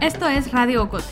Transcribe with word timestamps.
Esto 0.00 0.26
es 0.28 0.50
Radio 0.50 0.84
Ocote, 0.84 1.04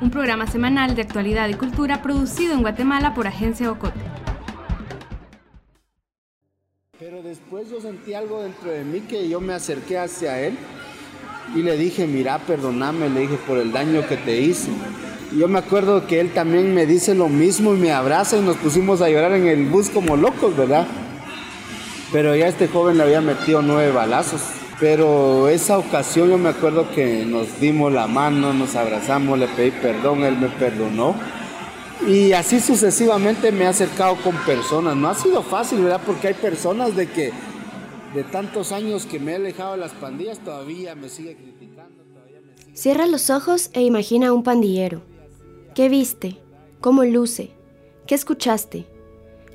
un 0.00 0.10
programa 0.10 0.46
semanal 0.46 0.94
de 0.94 1.02
actualidad 1.02 1.48
y 1.50 1.54
cultura 1.54 2.00
producido 2.00 2.54
en 2.54 2.62
Guatemala 2.62 3.12
por 3.12 3.26
Agencia 3.26 3.70
Ocote. 3.70 4.00
Pero 6.98 7.22
después 7.22 7.70
yo 7.70 7.80
sentí 7.80 8.14
algo 8.14 8.42
dentro 8.42 8.70
de 8.70 8.84
mí 8.84 9.00
que 9.00 9.28
yo 9.28 9.40
me 9.40 9.52
acerqué 9.52 9.98
hacia 9.98 10.40
él 10.40 10.56
y 11.54 11.62
le 11.62 11.76
dije, 11.76 12.06
mira, 12.06 12.38
perdóname, 12.38 13.10
le 13.10 13.20
dije 13.20 13.36
por 13.46 13.58
el 13.58 13.70
daño 13.70 14.06
que 14.06 14.16
te 14.16 14.40
hice. 14.40 14.70
Yo 15.36 15.46
me 15.46 15.58
acuerdo 15.58 16.06
que 16.06 16.20
él 16.20 16.32
también 16.32 16.74
me 16.74 16.86
dice 16.86 17.14
lo 17.14 17.28
mismo 17.28 17.74
y 17.74 17.78
me 17.78 17.92
abraza 17.92 18.38
y 18.38 18.40
nos 18.40 18.56
pusimos 18.56 19.02
a 19.02 19.10
llorar 19.10 19.32
en 19.32 19.46
el 19.46 19.66
bus 19.66 19.90
como 19.90 20.16
locos, 20.16 20.56
¿verdad? 20.56 20.86
Pero 22.12 22.34
ya 22.34 22.48
este 22.48 22.68
joven 22.68 22.98
le 22.98 23.04
había 23.04 23.20
metido 23.20 23.62
nueve 23.62 23.92
balazos. 23.92 24.40
Pero 24.80 25.48
esa 25.48 25.78
ocasión 25.78 26.30
yo 26.30 26.38
me 26.38 26.48
acuerdo 26.48 26.90
que 26.90 27.24
nos 27.26 27.60
dimos 27.60 27.92
la 27.92 28.06
mano, 28.06 28.54
nos 28.54 28.74
abrazamos, 28.76 29.38
le 29.38 29.46
pedí 29.48 29.70
perdón, 29.72 30.24
él 30.24 30.38
me 30.38 30.48
perdonó. 30.48 31.14
Y 32.06 32.32
así 32.32 32.60
sucesivamente 32.60 33.52
me 33.52 33.64
he 33.64 33.66
acercado 33.66 34.16
con 34.16 34.34
personas. 34.46 34.96
No 34.96 35.08
ha 35.08 35.14
sido 35.14 35.42
fácil, 35.42 35.82
¿verdad? 35.82 36.00
Porque 36.04 36.28
hay 36.28 36.34
personas 36.34 36.96
de 36.96 37.06
que 37.08 37.30
de 38.14 38.24
tantos 38.24 38.72
años 38.72 39.04
que 39.04 39.20
me 39.20 39.32
he 39.32 39.36
alejado 39.36 39.72
de 39.72 39.78
las 39.78 39.92
pandillas 39.92 40.38
todavía 40.38 40.94
me 40.94 41.10
sigue 41.10 41.36
criticando. 41.36 42.02
Cierra 42.72 43.06
los 43.06 43.28
ojos 43.28 43.70
e 43.74 43.82
imagina 43.82 44.28
a 44.28 44.32
un 44.32 44.42
pandillero. 44.42 45.02
¿Qué 45.74 45.88
viste? 45.88 46.38
¿Cómo 46.80 47.04
luce? 47.04 47.50
¿Qué 48.06 48.14
escuchaste? 48.14 48.86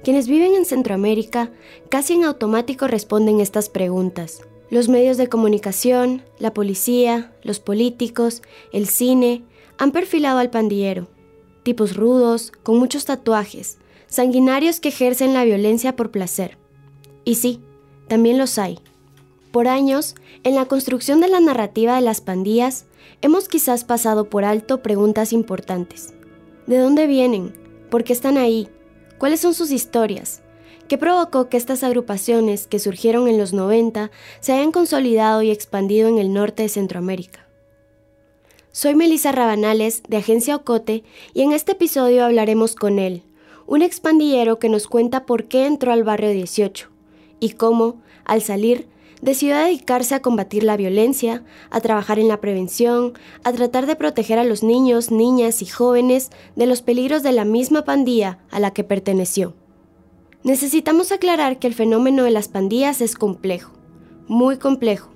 Quienes 0.05 0.27
viven 0.27 0.53
en 0.53 0.65
Centroamérica 0.65 1.49
casi 1.89 2.13
en 2.13 2.25
automático 2.25 2.85
responden 2.85 3.39
estas 3.39 3.69
preguntas. 3.69 4.41
Los 4.69 4.87
medios 4.87 5.17
de 5.17 5.29
comunicación, 5.29 6.21
la 6.37 6.53
policía, 6.53 7.33
los 7.41 7.59
políticos, 7.59 8.43
el 8.71 8.87
cine 8.87 9.41
han 9.79 9.91
perfilado 9.91 10.37
al 10.37 10.51
pandillero. 10.51 11.07
Tipos 11.63 11.95
rudos, 11.95 12.51
con 12.61 12.77
muchos 12.77 13.05
tatuajes, 13.05 13.79
sanguinarios 14.05 14.79
que 14.79 14.89
ejercen 14.89 15.33
la 15.33 15.43
violencia 15.43 15.95
por 15.95 16.11
placer. 16.11 16.59
Y 17.23 17.33
sí, 17.33 17.59
también 18.07 18.37
los 18.37 18.59
hay. 18.59 18.77
Por 19.51 19.67
años, 19.67 20.13
en 20.43 20.53
la 20.53 20.67
construcción 20.67 21.19
de 21.19 21.29
la 21.29 21.39
narrativa 21.39 21.95
de 21.95 22.01
las 22.01 22.21
pandillas, 22.21 22.85
hemos 23.23 23.47
quizás 23.47 23.83
pasado 23.85 24.29
por 24.29 24.45
alto 24.45 24.83
preguntas 24.83 25.33
importantes. 25.33 26.13
¿De 26.67 26.77
dónde 26.77 27.07
vienen? 27.07 27.55
¿Por 27.89 28.03
qué 28.03 28.13
están 28.13 28.37
ahí? 28.37 28.69
¿Cuáles 29.17 29.39
son 29.39 29.53
sus 29.53 29.71
historias? 29.71 30.41
¿Qué 30.87 30.97
provocó 30.97 31.49
que 31.49 31.57
estas 31.57 31.83
agrupaciones 31.83 32.67
que 32.67 32.79
surgieron 32.79 33.27
en 33.27 33.37
los 33.37 33.53
90 33.53 34.11
se 34.39 34.53
hayan 34.53 34.71
consolidado 34.71 35.41
y 35.41 35.49
expandido 35.49 36.09
en 36.09 36.19
el 36.19 36.31
norte 36.31 36.63
de 36.63 36.69
Centroamérica. 36.69 37.47
Soy 38.71 38.93
Melissa 38.93 39.31
Rabanales 39.31 40.03
de 40.07 40.17
Agencia 40.17 40.55
Ocote 40.57 41.03
y 41.33 41.41
en 41.41 41.53
este 41.53 41.71
episodio 41.71 42.25
hablaremos 42.25 42.75
con 42.75 42.99
él, 42.99 43.23
un 43.65 43.81
expandillero 43.81 44.59
que 44.59 44.69
nos 44.69 44.87
cuenta 44.87 45.25
por 45.25 45.45
qué 45.45 45.65
entró 45.65 45.91
al 45.91 46.03
barrio 46.03 46.29
18 46.29 46.89
y 47.39 47.51
cómo, 47.51 48.01
al 48.25 48.41
salir, 48.41 48.87
decidió 49.21 49.57
dedicarse 49.57 50.15
a 50.15 50.21
combatir 50.21 50.63
la 50.63 50.77
violencia, 50.77 51.43
a 51.69 51.81
trabajar 51.81 52.19
en 52.19 52.27
la 52.27 52.41
prevención, 52.41 53.13
a 53.43 53.51
tratar 53.51 53.85
de 53.85 53.95
proteger 53.95 54.39
a 54.39 54.43
los 54.43 54.63
niños, 54.63 55.11
niñas 55.11 55.61
y 55.61 55.65
jóvenes 55.65 56.31
de 56.55 56.65
los 56.65 56.81
peligros 56.81 57.23
de 57.23 57.31
la 57.31 57.45
misma 57.45 57.83
pandilla 57.83 58.39
a 58.51 58.59
la 58.59 58.71
que 58.71 58.83
perteneció. 58.83 59.53
Necesitamos 60.43 61.11
aclarar 61.11 61.57
que 61.57 61.67
el 61.67 61.73
fenómeno 61.73 62.23
de 62.23 62.31
las 62.31 62.47
pandillas 62.47 63.01
es 63.01 63.15
complejo, 63.15 63.71
muy 64.27 64.57
complejo, 64.57 65.09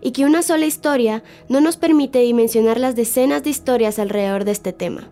y 0.00 0.10
que 0.10 0.24
una 0.24 0.42
sola 0.42 0.66
historia 0.66 1.22
no 1.48 1.60
nos 1.60 1.76
permite 1.76 2.18
dimensionar 2.18 2.80
las 2.80 2.96
decenas 2.96 3.44
de 3.44 3.50
historias 3.50 3.98
alrededor 4.00 4.44
de 4.44 4.50
este 4.50 4.72
tema. 4.72 5.08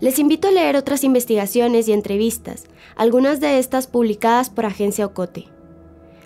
Les 0.00 0.18
invito 0.18 0.48
a 0.48 0.50
leer 0.50 0.76
otras 0.76 1.04
investigaciones 1.04 1.86
y 1.86 1.92
entrevistas, 1.92 2.64
algunas 2.96 3.38
de 3.40 3.58
estas 3.58 3.86
publicadas 3.86 4.48
por 4.48 4.64
Agencia 4.64 5.04
Ocote. 5.04 5.48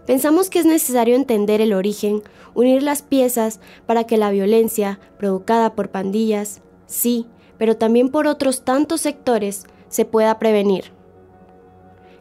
Pensamos 0.06 0.50
que 0.50 0.58
es 0.58 0.66
necesario 0.66 1.16
entender 1.16 1.60
el 1.60 1.72
origen, 1.72 2.22
unir 2.54 2.82
las 2.82 3.02
piezas 3.02 3.60
para 3.86 4.04
que 4.04 4.18
la 4.18 4.30
violencia 4.30 5.00
provocada 5.18 5.74
por 5.74 5.90
pandillas, 5.90 6.60
sí, 6.86 7.26
pero 7.56 7.76
también 7.76 8.10
por 8.10 8.26
otros 8.26 8.64
tantos 8.64 9.00
sectores, 9.00 9.64
se 9.88 10.04
pueda 10.04 10.38
prevenir. 10.38 10.92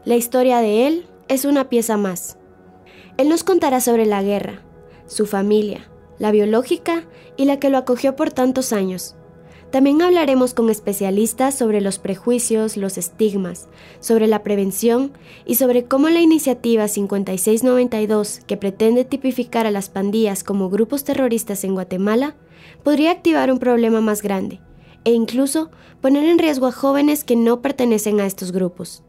La 0.06 0.16
historia 0.16 0.60
de 0.60 0.88
él 0.88 1.08
es 1.28 1.44
una 1.44 1.70
pieza 1.70 1.98
más. 1.98 2.38
Él 3.18 3.30
nos 3.30 3.44
contará 3.44 3.82
sobre 3.82 4.06
la 4.06 4.22
guerra, 4.22 4.62
su 5.08 5.26
familia, 5.26 5.90
la 6.20 6.32
biológica 6.32 7.04
y 7.36 7.46
la 7.46 7.60
que 7.60 7.70
lo 7.70 7.78
acogió 7.78 8.16
por 8.16 8.32
tantos 8.32 8.74
años. 8.74 9.16
También 9.74 10.04
hablaremos 10.04 10.54
con 10.54 10.70
especialistas 10.70 11.56
sobre 11.56 11.82
los 11.82 11.98
prejuicios, 11.98 12.78
los 12.78 13.00
estigmas, 13.00 13.68
sobre 14.00 14.28
la 14.28 14.44
prevención 14.44 15.14
y 15.48 15.56
sobre 15.56 15.86
cómo 15.86 16.10
la 16.10 16.22
iniciativa 16.22 16.88
5692, 16.88 18.42
que 18.46 18.56
pretende 18.56 19.04
tipificar 19.04 19.66
a 19.66 19.72
las 19.72 19.90
pandillas 19.90 20.44
como 20.44 20.70
grupos 20.70 21.04
terroristas 21.04 21.64
en 21.64 21.74
Guatemala, 21.74 22.36
podría 22.84 23.10
activar 23.10 23.52
un 23.52 23.58
problema 23.58 24.00
más 24.00 24.22
grande 24.22 24.60
e 25.06 25.12
incluso 25.12 25.72
poner 26.02 26.26
en 26.26 26.38
riesgo 26.38 26.68
a 26.68 26.72
jóvenes 26.72 27.24
que 27.24 27.36
no 27.36 27.64
pertenecen 27.64 28.20
a 28.20 28.28
estos 28.28 28.52
grupos. 28.52 29.02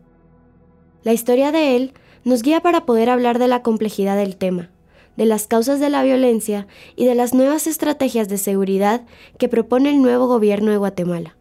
La 1.02 1.12
historia 1.12 1.52
de 1.52 1.76
él 1.76 1.92
nos 2.24 2.40
guía 2.40 2.62
para 2.62 2.86
poder 2.86 3.10
hablar 3.10 3.38
de 3.38 3.48
la 3.48 3.60
complejidad 3.60 4.16
del 4.16 4.38
tema, 4.38 4.70
de 5.16 5.26
las 5.26 5.46
causas 5.46 5.80
de 5.80 5.90
la 5.90 6.02
violencia 6.02 6.66
y 6.96 7.06
de 7.06 7.14
las 7.14 7.34
nuevas 7.34 7.66
estrategias 7.66 8.28
de 8.28 8.38
seguridad 8.38 9.02
que 9.38 9.48
propone 9.48 9.90
el 9.90 10.02
nuevo 10.02 10.26
gobierno 10.26 10.70
de 10.70 10.76
Guatemala. 10.76 11.36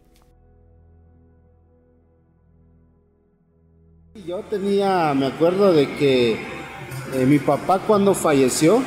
Yo 4.26 4.40
tenía, 4.48 5.12
me 5.14 5.26
acuerdo 5.26 5.72
de 5.72 5.86
que 5.96 6.32
eh, 6.32 7.26
mi 7.26 7.38
papá 7.38 7.80
cuando 7.80 8.14
falleció, 8.14 8.82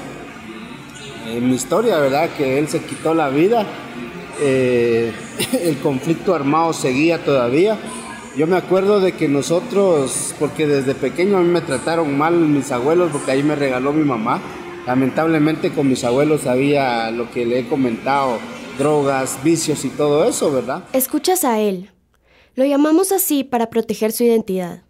en 1.28 1.48
mi 1.48 1.56
historia, 1.56 2.00
¿verdad? 2.00 2.30
Que 2.38 2.58
él 2.58 2.70
se 2.70 2.80
quitó 2.82 3.14
la 3.14 3.30
vida, 3.30 3.66
eh, 4.40 5.12
el 5.62 5.78
conflicto 5.80 6.34
armado 6.34 6.72
seguía 6.74 7.24
todavía 7.24 7.78
yo 8.38 8.46
me 8.46 8.56
acuerdo 8.56 9.00
de 9.00 9.14
que 9.14 9.28
nosotros, 9.28 10.36
porque 10.38 10.68
desde 10.68 10.94
pequeño 10.94 11.38
a 11.38 11.42
mí 11.42 11.50
me 11.50 11.62
trataron 11.62 12.16
mal 12.16 12.36
mis 12.36 12.72
abuelos, 12.72 13.10
porque 13.12 13.32
ahí 13.32 13.42
me 13.42 13.56
regaló 13.56 13.92
mi 13.92 14.04
mamá. 14.04 14.40
Lamentablemente 14.88 15.74
con 15.74 15.90
mis 15.90 16.06
abuelos 16.06 16.48
había 16.48 17.12
lo 17.12 17.30
que 17.30 17.46
le 17.46 17.60
he 17.60 17.68
comentado, 17.68 18.40
drogas, 18.78 19.44
vicios 19.44 19.84
y 19.84 19.90
todo 19.90 20.24
eso, 20.24 20.50
¿verdad? 20.50 20.86
Escuchas 20.94 21.44
a 21.44 21.60
él. 21.60 21.92
Lo 22.56 22.64
llamamos 22.64 23.12
así 23.12 23.44
para 23.44 23.70
proteger 23.70 24.14
su 24.14 24.24
identidad. 24.24 24.84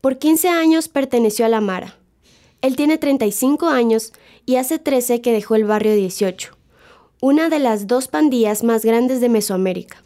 Por 0.00 0.18
15 0.18 0.48
años 0.48 0.88
perteneció 0.88 1.46
a 1.46 1.48
la 1.48 1.60
Mara. 1.60 1.96
Él 2.60 2.74
tiene 2.74 2.98
35 2.98 3.68
años 3.68 4.12
y 4.46 4.56
hace 4.56 4.80
13 4.80 5.20
que 5.20 5.32
dejó 5.32 5.54
el 5.54 5.64
barrio 5.64 5.94
18, 5.94 6.56
una 7.20 7.48
de 7.48 7.60
las 7.60 7.86
dos 7.86 8.08
pandillas 8.08 8.64
más 8.64 8.84
grandes 8.84 9.20
de 9.20 9.28
Mesoamérica. 9.28 10.02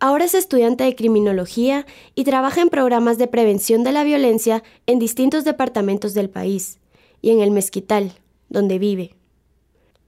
Ahora 0.00 0.24
es 0.24 0.32
estudiante 0.32 0.84
de 0.84 0.96
criminología 0.96 1.84
y 2.14 2.24
trabaja 2.24 2.62
en 2.62 2.70
programas 2.70 3.18
de 3.18 3.26
prevención 3.26 3.84
de 3.84 3.92
la 3.92 4.04
violencia 4.04 4.62
en 4.86 4.98
distintos 4.98 5.44
departamentos 5.44 6.14
del 6.14 6.30
país 6.30 6.78
y 7.20 7.30
en 7.30 7.40
el 7.40 7.50
Mezquital, 7.50 8.14
donde 8.48 8.78
vive. 8.78 9.14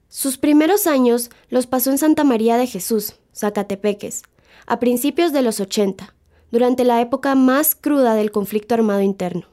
Sus 0.07 0.37
primeros 0.37 0.87
años 0.87 1.29
los 1.49 1.67
pasó 1.67 1.89
en 1.91 1.97
Santa 1.97 2.23
María 2.23 2.57
de 2.57 2.67
Jesús, 2.67 3.15
Zacatepeques, 3.35 4.23
a 4.67 4.79
principios 4.79 5.31
de 5.31 5.41
los 5.41 5.59
80, 5.59 6.13
durante 6.51 6.83
la 6.83 7.01
época 7.01 7.33
más 7.35 7.75
cruda 7.75 8.13
del 8.13 8.31
conflicto 8.31 8.75
armado 8.75 9.01
interno. 9.01 9.45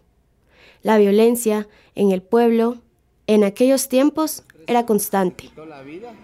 La 0.82 0.98
violencia 0.98 1.68
en 1.94 2.10
el 2.10 2.22
pueblo, 2.22 2.78
en 3.26 3.44
aquellos 3.44 3.88
tiempos, 3.88 4.42
era 4.66 4.84
constante. 4.84 5.50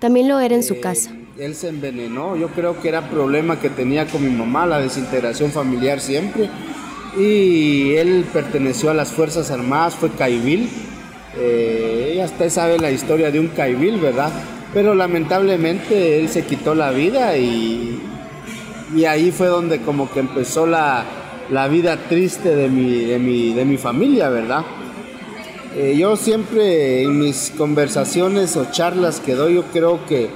También 0.01 0.29
lo 0.29 0.39
era 0.39 0.55
en 0.55 0.63
su 0.63 0.81
casa. 0.81 1.11
Él 1.39 1.55
se 1.55 1.69
envenenó, 1.69 2.37
yo 2.37 2.49
creo 2.49 2.81
que 2.81 2.89
era 2.89 3.09
problema 3.09 3.59
que 3.59 3.71
tenía 3.71 4.07
con 4.07 4.23
mi 4.23 4.31
mamá, 4.31 4.67
la 4.67 4.81
desintegración 4.81 5.51
familiar 5.51 6.01
siempre. 6.01 6.51
Y 7.17 7.95
él 7.95 8.27
perteneció 8.33 8.91
a 8.91 8.95
las 8.95 9.13
Fuerzas 9.13 9.51
Armadas, 9.51 9.95
fue 9.95 10.11
caibil. 10.11 10.69
Eh, 11.37 12.21
hasta 12.23 12.49
sabe 12.49 12.79
la 12.79 12.91
historia 12.91 13.31
de 13.31 13.41
un 13.41 13.49
caibil, 13.49 13.99
¿verdad? 13.99 14.31
Pero 14.73 14.95
lamentablemente 14.95 16.21
él 16.21 16.29
se 16.29 16.45
quitó 16.45 16.75
la 16.75 16.91
vida 16.91 17.37
y, 17.37 18.01
y 18.95 19.05
ahí 19.05 19.31
fue 19.31 19.49
donde 19.49 19.81
como 19.81 20.11
que 20.11 20.21
empezó 20.21 20.67
la, 20.67 21.05
la 21.51 21.69
vida 21.69 21.97
triste 22.09 22.55
de 22.55 22.69
mi, 22.69 23.05
de 23.05 23.19
mi, 23.19 23.53
de 23.53 23.65
mi 23.65 23.77
familia, 23.77 24.29
¿verdad? 24.29 24.65
Eh, 25.77 25.97
yo 25.99 26.17
siempre 26.17 27.03
en 27.03 27.19
mis 27.19 27.53
conversaciones 27.57 28.57
o 28.57 28.71
charlas 28.71 29.21
que 29.21 29.35
doy, 29.35 29.55
yo 29.55 29.65
creo 29.73 30.07
que 30.07 30.29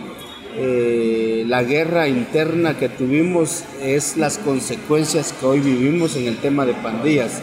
eh, 0.57 1.45
la 1.47 1.63
guerra 1.63 2.09
interna 2.09 2.77
que 2.77 2.89
tuvimos 2.89 3.63
es 3.81 4.17
las 4.17 4.39
consecuencias 4.39 5.33
que 5.33 5.47
hoy 5.47 5.61
vivimos 5.61 6.17
en 6.17 6.27
el 6.27 6.39
tema 6.39 6.67
de 6.67 6.75
pandillas. 6.75 7.41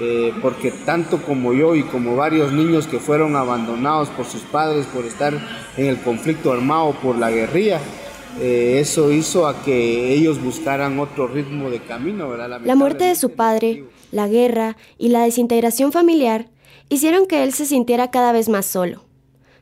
Eh, 0.00 0.32
porque 0.42 0.70
tanto 0.70 1.22
como 1.22 1.52
yo 1.52 1.74
y 1.74 1.84
como 1.84 2.16
varios 2.16 2.52
niños 2.52 2.86
que 2.86 2.98
fueron 2.98 3.36
abandonados 3.36 4.08
por 4.08 4.26
sus 4.26 4.42
padres 4.42 4.86
por 4.86 5.04
estar 5.04 5.34
en 5.76 5.86
el 5.86 6.00
conflicto 6.00 6.52
armado 6.52 6.92
por 7.02 7.16
la 7.16 7.30
guerrilla, 7.30 7.80
eh, 8.40 8.78
eso 8.80 9.12
hizo 9.12 9.46
a 9.46 9.62
que 9.62 10.12
ellos 10.12 10.42
buscaran 10.42 10.98
otro 10.98 11.28
ritmo 11.28 11.70
de 11.70 11.80
camino. 11.80 12.28
¿verdad? 12.28 12.60
La 12.64 12.74
muerte 12.74 13.04
de 13.04 13.14
su 13.14 13.30
padre, 13.30 13.84
la 14.10 14.26
guerra 14.26 14.76
y 14.98 15.08
la 15.08 15.22
desintegración 15.22 15.92
familiar 15.92 16.50
hicieron 16.88 17.26
que 17.26 17.44
él 17.44 17.52
se 17.52 17.66
sintiera 17.66 18.10
cada 18.10 18.32
vez 18.32 18.48
más 18.48 18.66
solo. 18.66 19.04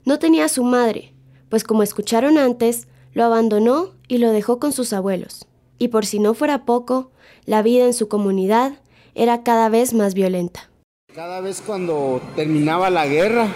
No 0.05 0.19
tenía 0.19 0.47
a 0.47 0.49
su 0.49 0.65
madre, 0.65 1.13
pues 1.49 1.65
como 1.65 1.83
escucharon 1.83 2.39
antes, 2.39 2.89
lo 3.13 3.25
abandonó 3.25 3.91
y 4.09 4.19
lo 4.19 4.31
dejó 4.31 4.59
con 4.59 4.73
sus 4.73 4.93
abuelos. 4.93 5.47
Y 5.79 5.89
por 5.89 6.07
si 6.07 6.19
no 6.19 6.33
fuera 6.33 6.65
poco, 6.65 7.11
la 7.45 7.63
vida 7.63 7.85
en 7.85 7.93
su 7.93 8.09
comunidad 8.09 8.75
era 9.15 9.43
cada 9.43 9.69
vez 9.69 9.95
más 9.95 10.15
violenta. 10.15 10.69
Cada 11.15 11.41
vez 11.41 11.63
cuando 11.65 12.21
terminaba 12.37 12.89
la 12.91 13.07
guerra, 13.07 13.49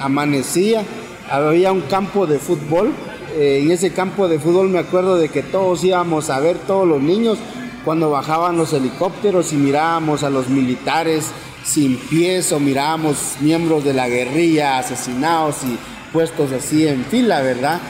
amanecía, 0.00 0.82
había 1.30 1.72
un 1.72 1.82
campo 1.82 2.26
de 2.26 2.38
fútbol. 2.38 2.92
Eh, 3.36 3.60
en 3.62 3.70
ese 3.70 3.92
campo 3.92 4.26
de 4.26 4.38
fútbol 4.38 4.68
me 4.68 4.80
acuerdo 4.80 5.16
de 5.16 5.28
que 5.28 5.42
todos 5.42 5.84
íbamos 5.84 6.30
a 6.30 6.40
ver, 6.40 6.58
todos 6.58 6.88
los 6.88 7.00
niños, 7.00 7.38
cuando 7.84 8.10
bajaban 8.10 8.56
los 8.56 8.72
helicópteros 8.72 9.52
y 9.52 9.56
mirábamos 9.56 10.24
a 10.24 10.30
los 10.30 10.48
militares 10.48 11.30
sin 11.64 11.96
pies 11.96 12.50
o 12.52 12.58
mirábamos 12.58 13.36
miembros 13.40 13.84
de 13.84 13.92
la 13.92 14.08
guerrilla 14.08 14.78
asesinados 14.78 15.62
y 15.64 15.78
puestos 16.12 16.50
así 16.52 16.86
en 16.86 17.04
fila, 17.04 17.42
¿verdad? 17.42 17.80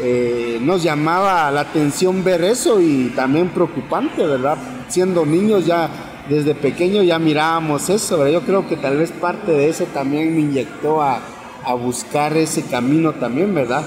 Eh, 0.00 0.58
nos 0.60 0.82
llamaba 0.82 1.50
la 1.50 1.60
atención 1.60 2.24
ver 2.24 2.42
eso 2.44 2.80
y 2.80 3.12
también 3.14 3.48
preocupante, 3.50 4.26
¿verdad? 4.26 4.58
Siendo 4.88 5.24
niños 5.24 5.66
ya 5.66 5.88
desde 6.28 6.54
pequeño 6.54 7.02
ya 7.02 7.18
mirábamos 7.18 7.88
eso, 7.88 8.18
¿verdad? 8.18 8.40
Yo 8.40 8.46
creo 8.46 8.68
que 8.68 8.76
tal 8.76 8.96
vez 8.98 9.12
parte 9.12 9.52
de 9.52 9.68
eso 9.68 9.84
también 9.92 10.34
me 10.34 10.40
inyectó 10.40 11.02
a, 11.02 11.20
buscar 11.82 12.36
ese 12.36 12.62
camino 12.62 13.14
también, 13.14 13.52
¿verdad? 13.52 13.84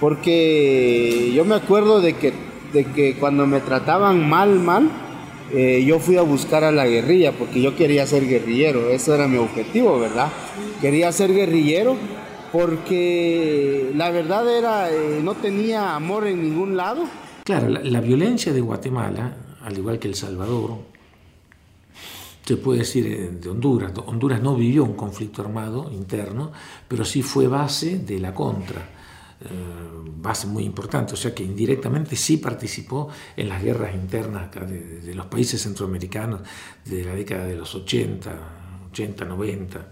Porque 0.00 1.30
yo 1.32 1.44
me 1.44 1.54
acuerdo 1.54 2.00
de 2.00 2.14
que, 2.14 2.32
de 2.72 2.84
que 2.84 3.14
cuando 3.14 3.46
me 3.46 3.60
trataban 3.60 4.28
mal, 4.28 4.58
mal, 4.58 4.90
eh, 5.54 5.84
yo 5.86 6.00
fui 6.00 6.16
a 6.16 6.22
buscar 6.22 6.64
a 6.64 6.72
la 6.72 6.84
guerrilla 6.84 7.30
porque 7.30 7.60
yo 7.60 7.76
quería 7.76 8.06
ser 8.08 8.26
guerrillero, 8.26 8.90
eso 8.90 9.14
era 9.14 9.28
mi 9.28 9.36
objetivo, 9.36 10.00
¿verdad? 10.00 10.28
Quería 10.80 11.12
ser 11.12 11.32
guerrillero 11.32 11.96
porque 12.52 13.90
la 13.94 14.10
verdad 14.10 14.48
era, 14.48 14.90
eh, 14.90 15.20
no 15.22 15.34
tenía 15.34 15.94
amor 15.94 16.26
en 16.26 16.42
ningún 16.42 16.76
lado. 16.76 17.04
Claro, 17.44 17.68
la, 17.68 18.00
violencia 18.00 18.52
de 18.52 18.60
Guatemala, 18.60 19.36
al 19.62 19.76
igual 19.76 19.98
que 19.98 20.08
El 20.08 20.14
Salvador, 20.14 20.78
se 22.44 22.56
puede 22.56 22.80
decir 22.80 23.06
eh, 23.06 23.30
de 23.30 23.48
Honduras. 23.48 23.92
Honduras 24.06 24.42
no 24.42 24.56
vivió 24.56 24.84
un 24.84 24.94
conflicto 24.94 25.42
armado 25.42 25.90
interno, 25.92 26.52
pero 26.88 27.04
sí 27.04 27.22
fue 27.22 27.46
base 27.46 27.98
de 27.98 28.18
la 28.18 28.34
contra, 28.34 28.80
eh, 29.40 29.46
base 30.16 30.46
muy 30.46 30.64
importante, 30.64 31.14
o 31.14 31.16
sea 31.16 31.34
que 31.34 31.42
indirectamente 31.42 32.16
sí 32.16 32.36
participó 32.36 33.08
en 33.36 33.48
las 33.48 33.62
guerras 33.62 33.94
internas 33.94 34.50
de, 34.52 35.14
los 35.14 35.26
países 35.26 35.62
centroamericanos 35.62 36.40
de 36.84 37.04
la 37.04 37.14
década 37.14 37.44
de 37.44 37.56
los 37.56 37.74
80, 37.74 38.30
80, 38.90 39.24
90. 39.24 39.88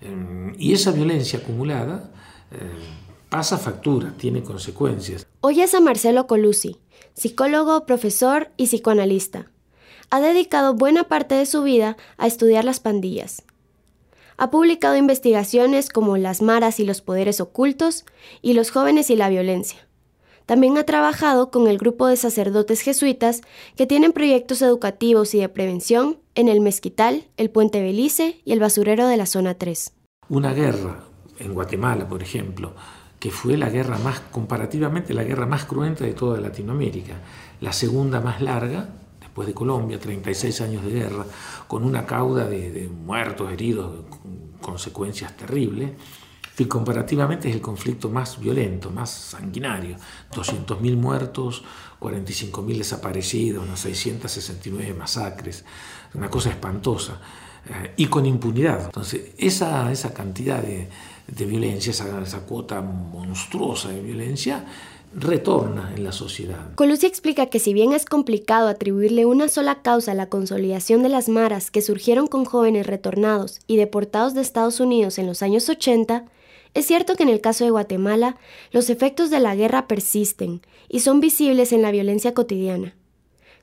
Em, 0.00 0.54
y 0.58 0.72
esa 0.72 0.90
violencia 0.90 1.38
acumulada 1.38 2.12
eh, 2.50 2.58
pasa 3.28 3.58
factura, 3.58 4.14
tiene 4.16 4.42
consecuencias. 4.42 5.26
Hoy 5.40 5.60
es 5.60 5.74
a 5.74 5.80
Marcelo 5.80 6.26
Colusi, 6.26 6.78
psicólogo, 7.14 7.86
profesor 7.86 8.50
y 8.56 8.66
psicoanalista. 8.66 9.50
Ha 10.10 10.20
dedicado 10.20 10.74
buena 10.74 11.04
parte 11.04 11.34
de 11.34 11.46
su 11.46 11.62
vida 11.62 11.96
a 12.18 12.26
estudiar 12.26 12.64
las 12.64 12.80
pandillas. 12.80 13.42
Ha 14.36 14.50
publicado 14.50 14.96
investigaciones 14.96 15.88
como 15.88 16.16
Las 16.16 16.42
maras 16.42 16.80
y 16.80 16.84
los 16.84 17.00
poderes 17.00 17.40
ocultos 17.40 18.04
y 18.42 18.54
Los 18.54 18.70
jóvenes 18.70 19.10
y 19.10 19.16
la 19.16 19.28
violencia. 19.28 19.86
También 20.46 20.76
ha 20.76 20.84
trabajado 20.84 21.50
con 21.50 21.68
el 21.68 21.78
grupo 21.78 22.06
de 22.06 22.16
sacerdotes 22.16 22.80
jesuitas 22.80 23.40
que 23.76 23.86
tienen 23.86 24.12
proyectos 24.12 24.60
educativos 24.60 25.34
y 25.34 25.40
de 25.40 25.48
prevención 25.48 26.18
en 26.34 26.48
el 26.48 26.60
Mezquital, 26.60 27.26
el 27.36 27.50
Puente 27.50 27.80
Belice 27.80 28.40
y 28.44 28.52
el 28.52 28.60
basurero 28.60 29.06
de 29.06 29.16
la 29.16 29.26
Zona 29.26 29.54
3. 29.54 29.92
Una 30.28 30.52
guerra 30.52 31.04
en 31.38 31.54
Guatemala, 31.54 32.08
por 32.08 32.22
ejemplo, 32.22 32.74
que 33.18 33.30
fue 33.30 33.56
la 33.56 33.70
guerra 33.70 33.98
más, 33.98 34.20
comparativamente, 34.20 35.14
la 35.14 35.24
guerra 35.24 35.46
más 35.46 35.64
cruenta 35.64 36.04
de 36.04 36.12
toda 36.12 36.40
Latinoamérica, 36.40 37.14
la 37.60 37.72
segunda 37.72 38.20
más 38.20 38.42
larga, 38.42 38.88
después 39.34 39.48
de 39.48 39.54
Colombia, 39.54 39.98
36 39.98 40.60
años 40.60 40.84
de 40.84 40.92
guerra, 40.92 41.26
con 41.66 41.82
una 41.82 42.06
cauda 42.06 42.44
de, 42.48 42.88
muertos, 42.88 43.50
heridos, 43.52 44.04
consecuencias 44.60 45.36
terribles 45.36 45.90
que 46.56 46.68
comparativamente 46.68 47.48
es 47.48 47.56
el 47.56 47.60
conflicto 47.60 48.08
más 48.08 48.38
violento, 48.38 48.90
más 48.90 49.10
sanguinario. 49.10 49.96
200.000 50.32 50.96
muertos, 50.96 51.64
45.000 51.98 52.78
desaparecidos, 52.78 53.64
unas 53.64 53.80
669 53.80 54.94
masacres, 54.94 55.64
una 56.14 56.30
cosa 56.30 56.50
espantosa, 56.50 57.20
eh, 57.68 57.94
y 57.96 58.06
con 58.06 58.26
impunidad. 58.26 58.84
Entonces, 58.84 59.32
esa, 59.36 59.90
esa 59.90 60.14
cantidad 60.14 60.62
de, 60.62 60.88
de 61.26 61.44
violencia, 61.44 61.90
esa, 61.90 62.22
esa 62.22 62.42
cuota 62.42 62.80
monstruosa 62.80 63.88
de 63.88 64.00
violencia, 64.00 64.64
retorna 65.16 65.92
en 65.96 66.04
la 66.04 66.12
sociedad. 66.12 66.74
Colusi 66.74 67.06
explica 67.06 67.46
que 67.46 67.58
si 67.58 67.72
bien 67.72 67.92
es 67.92 68.04
complicado 68.04 68.68
atribuirle 68.68 69.26
una 69.26 69.48
sola 69.48 69.82
causa 69.82 70.12
a 70.12 70.14
la 70.14 70.28
consolidación 70.28 71.02
de 71.02 71.08
las 71.08 71.28
maras 71.28 71.70
que 71.70 71.82
surgieron 71.82 72.26
con 72.26 72.44
jóvenes 72.44 72.86
retornados 72.86 73.60
y 73.66 73.76
deportados 73.76 74.34
de 74.34 74.40
Estados 74.40 74.80
Unidos 74.80 75.18
en 75.18 75.26
los 75.26 75.42
años 75.42 75.68
80, 75.68 76.24
es 76.74 76.86
cierto 76.86 77.14
que 77.14 77.22
en 77.22 77.28
el 77.28 77.40
caso 77.40 77.64
de 77.64 77.70
Guatemala, 77.70 78.36
los 78.72 78.90
efectos 78.90 79.30
de 79.30 79.40
la 79.40 79.54
guerra 79.54 79.86
persisten 79.86 80.60
y 80.88 81.00
son 81.00 81.20
visibles 81.20 81.72
en 81.72 81.82
la 81.82 81.92
violencia 81.92 82.34
cotidiana. 82.34 82.94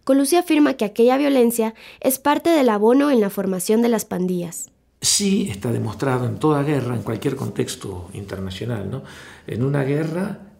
Colusi 0.03 0.37
afirma 0.37 0.75
que 0.75 0.85
aquella 0.85 1.17
violencia 1.17 1.75
es 1.99 2.17
parte 2.17 2.49
del 2.49 2.69
abono 2.69 3.11
en 3.11 3.19
la 3.19 3.29
formación 3.29 3.81
de 3.81 3.89
las 3.89 4.05
pandillas. 4.05 4.71
Sí 5.01 5.49
está 5.49 5.71
demostrado 5.71 6.25
en 6.25 6.37
toda 6.37 6.63
guerra, 6.63 6.95
en 6.95 7.01
cualquier 7.01 7.35
contexto 7.35 8.09
internacional, 8.13 8.89
¿no? 8.89 9.03
En 9.47 9.63
una 9.63 9.83
guerra, 9.83 10.50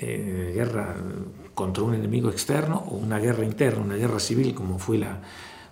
eh, 0.00 0.52
guerra 0.54 0.96
contra 1.54 1.82
un 1.82 1.94
enemigo 1.94 2.30
externo 2.30 2.84
o 2.88 2.96
una 2.96 3.18
guerra 3.18 3.44
interna, 3.44 3.82
una 3.82 3.96
guerra 3.96 4.20
civil 4.20 4.54
como 4.54 4.78
fue 4.78 4.98
la, 4.98 5.20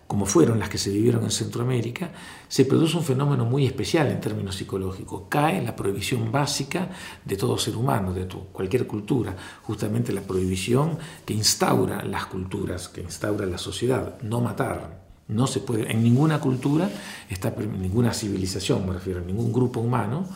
como 0.07 0.25
fueron 0.25 0.59
las 0.59 0.69
que 0.69 0.79
se 0.79 0.91
vivieron 0.91 1.25
en 1.25 1.31
Centroamérica, 1.31 2.13
se 2.49 2.65
produce 2.65 2.97
un 2.97 3.03
fenómeno 3.03 3.45
muy 3.45 3.67
especial 3.67 4.07
en 4.09 4.21
términos 4.21 4.57
psicológicos. 4.57 5.23
Cae 5.29 5.63
la 5.63 5.75
prohibición 5.75 6.31
básica 6.31 6.91
de 7.25 7.37
todo 7.37 7.59
ser 7.59 7.77
humano, 7.77 8.13
de 8.13 8.29
cualquier 8.53 8.87
cultura, 8.87 9.37
justamente 9.63 10.13
la 10.13 10.21
prohibición 10.21 10.99
que 11.25 11.35
instaura 11.35 12.05
las 12.05 12.27
culturas, 12.27 12.89
que 12.89 13.01
instaura 13.01 13.47
la 13.47 13.59
sociedad, 13.59 14.21
no 14.23 14.41
matar. 14.41 15.05
No 15.29 15.49
se 15.49 15.59
puede, 15.59 15.91
en 15.91 16.05
ninguna 16.05 16.41
cultura, 16.41 16.89
está, 17.29 17.53
en 17.59 17.83
ninguna 17.83 18.15
civilización, 18.15 18.87
me 18.87 18.93
refiero, 18.93 19.21
a 19.21 19.25
ningún 19.25 19.53
grupo 19.53 19.81
humano, 19.81 20.29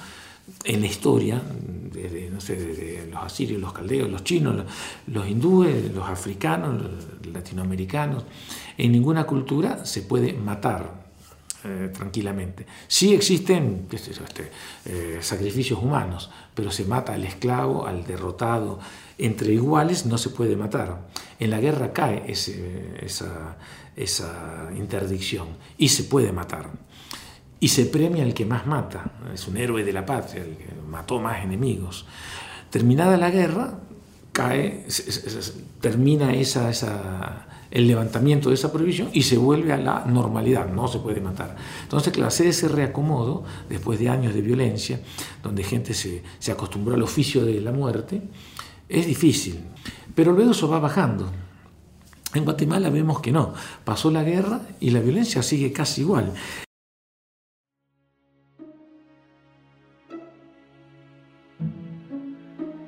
en 0.65 0.81
la 0.81 0.87
historia, 0.87 1.41
desde, 1.93 2.31
no 2.31 2.41
sé, 2.41 3.07
los 3.11 3.23
asirios, 3.23 3.61
los 3.61 3.73
caldeos, 3.73 4.11
los 4.11 4.25
chinos, 4.25 4.65
los 5.07 5.29
hindúes, 5.29 5.93
los 5.93 6.09
africanos, 6.09 6.83
los 6.83 7.27
latinoamericanos, 7.33 8.25
en 8.77 8.93
ninguna 8.93 9.25
cultura 9.25 9.85
se 9.85 10.03
puede 10.03 10.33
matar 10.33 11.01
eh, 11.63 11.91
tranquilamente. 11.93 12.65
Sí 12.89 13.13
existen 13.13 13.87
este, 13.91 14.51
eh, 14.87 15.19
sacrificios 15.21 15.79
humanos, 15.79 16.31
pero 16.55 16.71
se 16.71 16.87
mata 16.87 17.13
al 17.13 17.25
esclavo, 17.25 17.87
al 17.87 18.07
derrotado. 18.07 18.79
Entre 19.19 19.53
iguales 19.53 20.07
no 20.07 20.17
se 20.17 20.31
puede 20.31 20.57
matar. 20.57 21.09
En 21.39 21.51
la 21.51 21.61
guerra 21.61 21.93
cae 21.93 22.25
esa, 22.33 23.59
esa 23.95 24.71
interdicción 24.75 25.49
y 25.77 25.91
se 25.91 26.05
puede 26.05 26.33
matar. 26.33 26.71
Y 27.61 27.69
se 27.69 27.87
premia 27.87 28.25
al 28.25 28.35
que 28.35 28.47
más 28.47 28.67
mata, 28.67 29.13
es 29.33 29.47
un 29.47 29.57
héroe 29.57 29.85
de 29.85 29.93
la 29.93 30.07
patria, 30.07 30.43
el 30.43 30.57
que 30.57 30.67
mató 30.91 31.21
más 31.21 31.45
enemigos. 31.45 32.07
Terminada 32.71 33.17
la 33.17 33.31
guerra, 33.31 33.79
cae, 34.33 34.87
termina 35.81 36.33
esa, 36.33 36.71
esa 36.71 37.47
el 37.71 37.87
levantamiento 37.87 38.49
de 38.49 38.57
esa 38.57 38.73
prohibición 38.73 39.11
y 39.13 39.23
se 39.23 39.39
vuelve 39.39 39.73
a 39.73 39.77
la 39.77 40.05
normalidad, 40.05 40.69
no 40.69 40.89
se 40.89 40.99
puede 40.99 41.21
matar. 41.21 41.57
Entonces, 41.83 42.13
claro, 42.13 42.29
hacer 42.29 42.49
ese 42.49 42.69
reacomodo, 42.69 43.45
después 43.69 43.99
de 43.99 44.09
años 44.09 44.35
de 44.35 44.43
violencia, 44.43 45.01
donde 45.43 45.63
gente 45.63 45.95
se, 45.95 46.23
se 46.39 46.53
acostumbró 46.53 46.95
al 46.95 47.03
oficio 47.03 47.45
de 47.45 47.61
la 47.61 47.73
muerte, 47.73 48.23
es 48.89 49.07
difícil, 49.07 49.61
pero 50.15 50.33
luego 50.33 50.51
eso 50.51 50.69
va 50.69 50.81
bajando. 50.81 51.31
En 52.35 52.45
Guatemala 52.45 52.91
vemos 52.91 53.21
que 53.21 53.33
no, 53.33 53.55
pasó 53.85 54.11
la 54.11 54.23
guerra 54.23 54.63
y 54.81 54.91
la 54.91 55.01
violencia 55.01 55.43
sigue 55.43 55.73
casi 55.73 56.03
igual. 56.03 56.33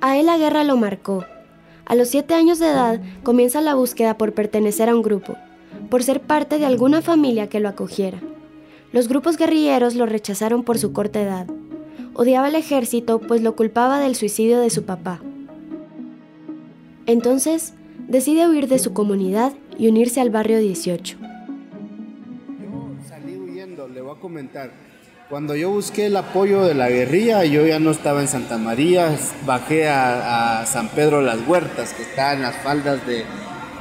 A 0.02 0.18
él 0.18 0.26
la 0.26 0.36
guerra 0.36 0.62
lo 0.62 0.76
marcó 0.76 1.24
a 1.84 1.94
los 1.94 2.08
siete 2.08 2.34
años 2.34 2.58
de 2.58 2.68
edad 2.68 3.00
comienza 3.22 3.60
la 3.60 3.74
búsqueda 3.74 4.16
por 4.16 4.32
pertenecer 4.32 4.88
a 4.88 4.94
un 4.94 5.02
grupo, 5.02 5.36
por 5.90 6.02
ser 6.02 6.20
parte 6.20 6.58
de 6.58 6.64
alguna 6.64 7.02
familia 7.02 7.48
que 7.48 7.60
lo 7.60 7.68
acogiera. 7.68 8.20
Los 8.92 9.08
grupos 9.08 9.36
guerrilleros 9.36 9.94
lo 9.94 10.06
rechazaron 10.06 10.62
por 10.62 10.78
su 10.78 10.92
corta 10.92 11.20
edad. 11.20 11.46
Odiaba 12.14 12.46
al 12.46 12.54
ejército 12.54 13.18
pues 13.18 13.42
lo 13.42 13.56
culpaba 13.56 14.00
del 14.00 14.14
suicidio 14.14 14.60
de 14.60 14.70
su 14.70 14.84
papá. 14.84 15.20
Entonces, 17.06 17.74
decide 18.06 18.48
huir 18.48 18.68
de 18.68 18.78
su 18.78 18.92
comunidad 18.92 19.52
y 19.76 19.88
unirse 19.88 20.20
al 20.20 20.30
barrio 20.30 20.60
18. 20.60 21.18
Yo 21.18 23.06
salí 23.08 23.36
huyendo, 23.36 23.88
le 23.88 24.00
voy 24.00 24.16
a 24.16 24.20
comentar. 24.20 24.70
Cuando 25.28 25.56
yo 25.56 25.70
busqué 25.70 26.06
el 26.06 26.16
apoyo 26.16 26.62
de 26.64 26.74
la 26.74 26.90
guerrilla, 26.90 27.44
yo 27.44 27.64
ya 27.66 27.78
no 27.78 27.90
estaba 27.90 28.20
en 28.20 28.28
Santa 28.28 28.58
María, 28.58 29.16
bajé 29.46 29.88
a, 29.88 30.64
San 30.66 30.88
Pedro 30.88 31.22
Las 31.22 31.38
Huertas, 31.46 31.94
que 31.94 32.02
está 32.02 32.34
en 32.34 32.42
las 32.42 32.56
faldas 32.56 33.00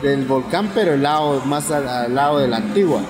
del 0.02 0.26
volcán, 0.26 0.72
pero 0.74 0.94
el 0.94 1.04
lado, 1.04 1.42
más 1.46 1.70
al 1.72 2.16
lado 2.16 2.40
de 2.40 2.48
la 2.48 2.58
antigua. 2.58 3.02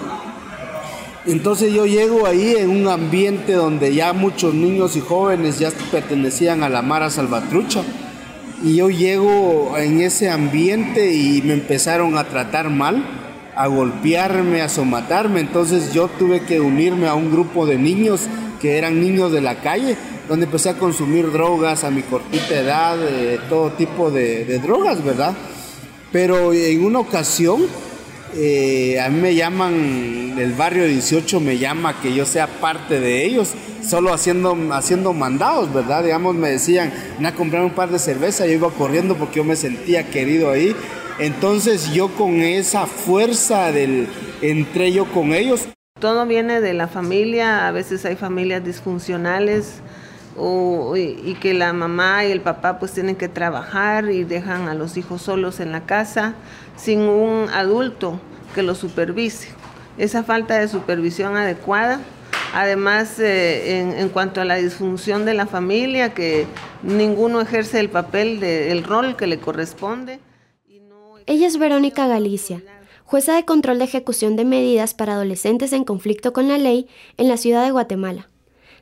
Entonces 1.26 1.72
yo 1.72 1.86
llego 1.86 2.26
ahí 2.26 2.56
en 2.58 2.72
un 2.72 2.88
ambiente 2.88 3.54
donde 3.54 3.94
ya 3.94 4.12
muchos 4.12 4.56
niños 4.56 4.96
y 4.96 5.02
jóvenes 5.02 5.60
ya 5.60 5.70
pertenecían 5.92 6.64
a 6.64 6.70
la 6.70 6.82
Mara 6.82 7.12
Salvatrucha. 7.12 7.84
Y 8.64 8.76
yo 8.78 8.90
llego 8.90 9.78
en 9.78 10.02
ese 10.02 10.32
ambiente 10.32 11.14
y 11.14 11.44
me 11.44 11.54
empezaron 11.54 12.18
a 12.18 12.24
tratar 12.24 12.72
mal, 12.72 13.04
a 13.64 13.68
golpearme, 13.68 14.62
a 14.62 14.70
somatarme. 14.70 15.40
Entonces 15.40 15.94
yo 15.94 16.08
tuve 16.08 16.42
que 16.42 16.60
unirme 16.60 17.08
a 17.08 17.14
un 17.14 17.32
grupo 17.32 17.66
de 17.66 17.78
niños 17.78 18.28
que 18.62 18.78
eran 18.78 19.02
niños 19.02 19.32
de 19.32 19.42
la 19.42 19.62
calle, 19.62 19.98
donde 20.30 20.46
empecé 20.46 20.70
a 20.70 20.78
consumir 20.78 21.32
drogas 21.32 21.84
a 21.84 21.92
mi 21.92 22.04
cortita 22.04 22.60
edad, 22.60 22.98
eh, 23.02 23.40
todo 23.50 23.72
tipo 23.72 24.12
de, 24.12 24.46
de 24.46 24.60
drogas, 24.60 25.04
¿verdad? 25.04 25.34
Pero 26.12 26.54
en 26.54 26.86
una 26.86 27.00
ocasión 27.00 27.64
eh, 28.34 28.98
a 29.02 29.10
mí 29.10 29.20
me 29.20 29.36
llaman, 29.36 30.36
el 30.38 30.54
barrio 30.54 30.86
18 30.86 31.42
me 31.42 31.58
llama 31.58 32.00
que 32.02 32.14
yo 32.14 32.26
sea 32.26 32.48
parte 32.48 33.02
de 33.02 33.26
ellos, 33.26 33.50
solo 33.86 34.14
haciendo, 34.14 34.58
haciendo 34.72 35.12
mandados, 35.12 35.74
¿verdad? 35.74 36.04
Digamos, 36.04 36.36
me 36.36 36.50
decían, 36.50 36.94
a 37.24 37.32
comprar 37.34 37.64
un 37.64 37.72
par 37.72 37.90
de 37.90 38.00
cerveza, 38.00 38.46
yo 38.46 38.54
iba 38.54 38.70
corriendo 38.72 39.16
porque 39.18 39.38
yo 39.38 39.44
me 39.44 39.58
sentía 39.58 40.10
querido 40.10 40.50
ahí. 40.50 40.74
Entonces 41.20 41.94
yo 41.94 42.10
con 42.10 42.42
esa 42.42 42.86
fuerza 42.86 43.72
del, 43.72 44.08
entré 44.42 44.92
yo 44.92 45.06
con 45.06 45.34
ellos. 45.34 45.68
Todo 46.00 46.26
viene 46.26 46.62
de 46.62 46.74
la 46.74 46.88
familia, 46.88 47.68
a 47.68 47.72
veces 47.72 48.06
hay 48.06 48.16
familias 48.16 48.64
disfuncionales 48.64 49.82
y, 50.96 51.36
que 51.36 51.54
la 51.54 51.74
mamá 51.74 52.26
y 52.26 52.32
el 52.32 52.42
papá 52.42 52.80
pues 52.80 52.94
tienen 52.94 53.16
que 53.16 53.28
trabajar 53.28 54.10
y 54.10 54.24
dejan 54.24 54.68
a 54.68 54.74
los 54.74 54.98
hijos 54.98 55.22
solos 55.22 55.60
en 55.60 55.72
la 55.72 55.86
casa 55.86 56.34
sin 56.76 57.02
un 57.02 57.50
adulto 57.50 58.20
que 58.56 58.64
los 58.64 58.78
supervise. 58.78 59.50
Esa 59.98 60.24
falta 60.24 60.58
de 60.58 60.68
supervisión 60.68 61.36
adecuada, 61.36 62.00
además 62.54 63.20
eh, 63.20 63.80
en, 64.00 64.10
cuanto 64.10 64.42
a 64.42 64.46
la 64.46 64.56
disfunción 64.56 65.26
de 65.26 65.34
la 65.34 65.46
familia, 65.46 66.14
que 66.14 66.48
ninguno 66.82 67.42
ejerce 67.42 67.80
el 67.80 67.90
papel, 67.90 68.40
del 68.40 68.84
rol 68.84 69.16
que 69.16 69.28
le 69.28 69.38
corresponde. 69.38 70.20
Ella 71.32 71.48
es 71.48 71.56
Verónica 71.56 72.08
Galicia, 72.08 72.62
jueza 73.06 73.34
de 73.34 73.46
control 73.46 73.78
de 73.78 73.86
ejecución 73.86 74.36
de 74.36 74.44
medidas 74.44 74.94
para 74.94 75.14
adolescentes 75.14 75.72
en 75.72 75.86
conflicto 75.86 76.34
con 76.34 76.50
la 76.50 76.58
ley 76.58 76.90
en 77.16 77.30
la 77.30 77.38
ciudad 77.38 77.64
de 77.64 77.72
Guatemala. 77.72 78.30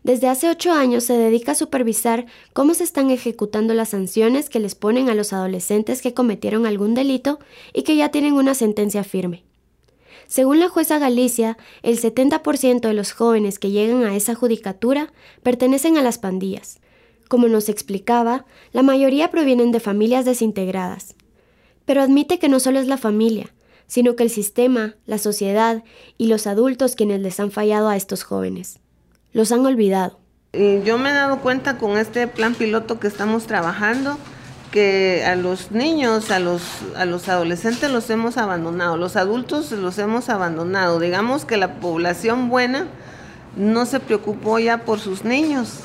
Desde 0.03 0.29
hace 0.29 0.49
ocho 0.49 0.71
años 0.71 1.03
se 1.03 1.13
dedica 1.13 1.51
a 1.51 1.55
supervisar 1.55 2.25
cómo 2.53 2.73
se 2.73 2.85
están 2.85 3.11
ejecutando 3.11 3.75
las 3.75 3.89
sanciones 3.89 4.49
que 4.49 4.59
les 4.59 4.73
ponen 4.73 5.09
a 5.09 5.13
los 5.13 5.31
adolescentes 5.31 6.01
que 6.01 6.15
cometieron 6.15 6.65
algún 6.65 6.95
delito 6.95 7.37
y 7.71 7.83
que 7.83 7.95
ya 7.95 8.09
tienen 8.09 8.33
una 8.33 8.55
sentencia 8.55 9.03
firme. 9.03 9.43
Según 10.25 10.59
la 10.59 10.69
jueza 10.69 10.97
Galicia, 10.97 11.55
el 11.83 12.01
70% 12.01 12.79
de 12.79 12.93
los 12.95 13.11
jóvenes 13.11 13.59
que 13.59 13.69
llegan 13.69 14.05
a 14.05 14.15
esa 14.15 14.33
judicatura 14.33 15.13
pertenecen 15.43 15.99
a 15.99 16.01
las 16.01 16.17
pandillas. 16.17 16.79
Como 17.27 17.47
nos 17.47 17.69
explicaba, 17.69 18.47
la 18.71 18.81
mayoría 18.81 19.29
provienen 19.29 19.71
de 19.71 19.79
familias 19.79 20.25
desintegradas. 20.25 21.13
Pero 21.89 22.03
admite 22.03 22.37
que 22.37 22.49
no 22.49 22.59
solo 22.59 22.79
es 22.79 22.85
la 22.85 22.97
familia, 22.97 23.51
sino 23.87 24.15
que 24.15 24.21
el 24.21 24.29
sistema, 24.29 24.93
la 25.07 25.17
sociedad 25.17 25.83
y 26.19 26.27
los 26.27 26.45
adultos 26.45 26.93
quienes 26.93 27.19
les 27.21 27.39
han 27.39 27.49
fallado 27.49 27.89
a 27.89 27.95
estos 27.97 28.21
jóvenes 28.21 28.77
los 29.33 29.51
han 29.51 29.65
olvidado. 29.65 30.19
yo 30.53 30.99
me 30.99 31.09
he 31.09 31.13
dado 31.13 31.39
cuenta 31.39 31.79
con 31.79 31.97
este 31.97 32.27
plan 32.27 32.53
piloto 32.53 32.99
que 32.99 33.07
estamos 33.07 33.47
trabajando 33.47 34.19
que 34.71 35.23
a 35.25 35.35
los 35.35 35.71
niños, 35.71 36.29
a 36.29 36.37
los, 36.37 36.61
a 36.95 37.05
los 37.05 37.27
adolescentes 37.27 37.89
los 37.89 38.07
hemos 38.11 38.37
abandonado, 38.37 38.95
los 38.95 39.15
adultos 39.15 39.71
los 39.71 39.97
hemos 39.97 40.29
abandonado. 40.29 40.99
Digamos 40.99 41.45
que 41.45 41.57
la 41.57 41.79
población 41.79 42.49
buena 42.49 42.85
no 43.57 43.87
se 43.87 43.99
preocupó 43.99 44.59
ya 44.59 44.85
por 44.85 44.99
sus 44.99 45.23
niños. 45.23 45.79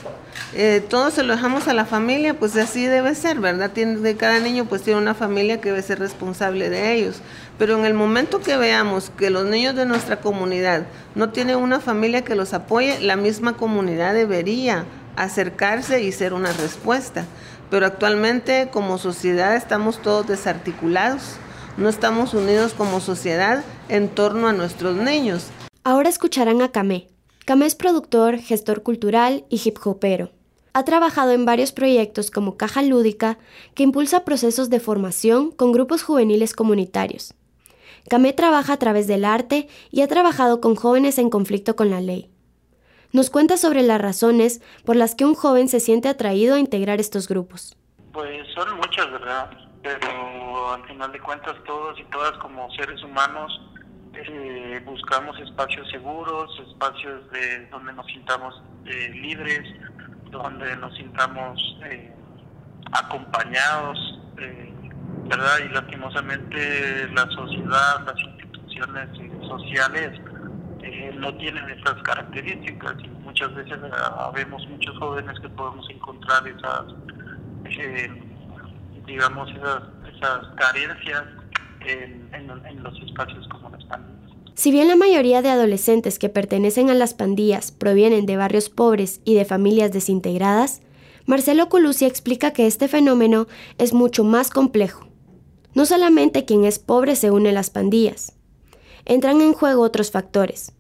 Eh, 0.57 0.85
todo 0.89 1.11
se 1.11 1.25
lo 1.25 1.35
dejamos 1.35 1.67
a 1.67 1.75
la 1.75 1.85
familia, 1.85 2.35
pues 2.39 2.57
así 2.57 2.87
debe 2.87 3.15
ser, 3.15 3.41
¿verdad? 3.41 3.73
Tiene, 3.73 4.17
cada 4.17 4.39
niño 4.39 4.67
pues 4.67 4.83
tiene 4.83 5.01
una 5.01 5.15
familia 5.15 5.61
que 5.61 5.71
debe 5.71 5.83
ser 5.83 5.99
responsable 5.99 6.71
de 6.71 6.95
ellos. 6.95 7.21
Pero 7.59 7.77
en 7.77 7.85
el 7.85 7.95
momento 7.95 8.41
que 8.41 8.57
veamos 8.57 9.11
que 9.17 9.31
los 9.31 9.47
niños 9.47 9.75
de 9.75 9.87
nuestra 9.87 10.21
comunidad 10.21 10.87
no 11.15 11.31
tienen 11.31 11.57
una 11.57 11.81
familia 11.81 12.23
que 12.23 12.37
los 12.37 12.55
apoye, 12.55 13.01
la 13.01 13.17
misma 13.17 13.57
comunidad 13.57 14.15
debería 14.15 14.85
acercarse 15.17 16.03
y 16.03 16.13
ser 16.13 16.33
una 16.33 16.53
respuesta. 16.53 17.25
Pero 17.71 17.87
actualmente 17.87 18.69
como 18.71 18.99
sociedad 18.99 19.57
estamos 19.57 20.03
todos 20.03 20.29
desarticulados, 20.29 21.37
no 21.77 21.89
estamos 21.89 22.35
unidos 22.35 22.75
como 22.75 23.01
sociedad 23.01 23.65
en 23.89 24.09
torno 24.09 24.47
a 24.47 24.53
nuestros 24.53 24.97
niños. 24.97 25.49
Ahora 25.83 26.09
escucharán 26.09 26.63
a 26.63 26.71
Kamé. 26.71 27.14
Kamé 27.45 27.67
es 27.67 27.75
productor, 27.75 28.39
gestor 28.39 28.83
cultural 28.83 29.45
y 29.51 29.61
hip 29.63 29.77
hopero. 29.85 30.31
Ha 30.73 30.85
trabajado 30.85 31.33
en 31.33 31.45
varios 31.45 31.73
proyectos 31.73 32.31
como 32.31 32.57
Caja 32.57 32.83
Lúdica, 32.83 33.37
que 33.75 33.83
impulsa 33.83 34.25
procesos 34.25 34.71
de 34.71 34.81
formación 34.81 35.51
con 35.51 35.71
grupos 35.71 36.03
juveniles 36.03 36.55
comunitarios. 36.55 37.35
Camé 38.09 38.33
trabaja 38.33 38.73
a 38.73 38.77
través 38.79 39.07
del 39.07 39.27
arte 39.27 39.69
y 39.91 40.01
ha 40.01 40.09
trabajado 40.09 40.63
con 40.63 40.75
jóvenes 40.75 41.19
en 41.19 41.29
conflicto 41.29 41.77
con 41.77 41.91
la 41.91 42.01
ley. 42.01 42.31
Nos 43.13 43.29
cuenta 43.29 43.59
sobre 43.59 43.83
las 43.83 44.01
razones 44.01 44.63
por 44.87 44.97
las 44.97 45.15
que 45.15 45.27
un 45.27 45.35
joven 45.35 45.69
se 45.69 45.81
siente 45.81 46.09
atraído 46.09 46.55
a 46.55 46.61
integrar 46.61 46.99
estos 46.99 47.29
grupos. 47.29 47.77
Pues 48.13 48.47
son 48.55 48.75
muchas, 48.77 49.13
¿verdad? 49.13 49.51
Pero 49.83 50.73
al 50.73 50.83
final 50.89 51.13
de 51.13 51.21
cuentas 51.21 51.57
todos 51.67 52.01
y 52.01 52.05
todas 52.05 52.39
como 52.39 52.71
seres 52.71 53.03
humanos 53.05 53.53
eh, 54.17 54.83
buscamos 54.85 55.39
espacios 55.41 55.89
seguros, 55.91 56.51
espacios 56.69 57.31
de 57.31 57.67
donde 57.67 57.93
nos 57.93 58.07
sintamos 58.07 58.63
eh, 58.87 59.11
libres, 59.11 59.63
donde 60.31 60.77
nos 60.77 60.95
sintamos 60.97 61.61
eh, 61.85 62.13
acompañados, 62.93 64.21
¿verdad? 65.29 65.59
Y 65.65 65.69
lastimosamente 65.73 67.09
la 67.09 67.29
sociedad, 67.31 68.07
las 68.07 68.19
instituciones 68.19 69.09
sociales 69.49 70.21
no 71.19 71.35
tienen 71.37 71.69
estas 71.71 72.03
características 72.03 72.95
y 73.03 73.09
muchas 73.09 73.55
veces 73.55 73.79
vemos 74.35 74.69
muchos 74.69 74.99
jóvenes 74.99 75.39
que 75.41 75.49
podemos 75.49 75.89
encontrar 75.91 76.47
esas, 76.47 76.85
digamos, 79.07 79.51
esas, 79.51 80.47
carencias 80.57 81.25
en, 81.87 82.29
en 82.33 82.83
los 82.83 83.01
espacios. 83.01 83.49
Si 84.55 84.71
bien 84.71 84.87
la 84.87 84.97
mayoría 84.97 85.43
de 85.43 85.49
adolescentes 85.49 86.19
que 86.19 86.29
pertenecen 86.29 86.89
a 86.89 86.95
las 86.95 87.13
pandillas 87.13 87.73
provienen 87.73 88.25
de 88.25 88.37
barrios 88.37 88.71
pobres 88.71 89.21
y 89.25 89.35
de 89.35 89.45
familias 89.45 89.93
desintegradas, 89.93 90.81
Marcelo 91.27 91.69
Colucci 91.69 92.05
explica 92.05 92.53
que 92.53 92.67
este 92.67 92.87
fenómeno 92.87 93.49
es 93.79 93.93
mucho 93.93 94.23
más 94.23 94.51
complejo. 94.51 95.09
No 95.75 95.87
solamente 95.87 96.45
quien 96.45 96.65
es 96.65 96.79
pobre 96.79 97.17
se 97.17 97.33
une 97.33 97.49
a 97.49 97.53
las 97.53 97.71
pandillas, 97.71 98.35
entran 99.05 99.41
en 99.41 99.55
juego 99.55 99.83
otros 99.83 100.13
factores. 100.13 100.73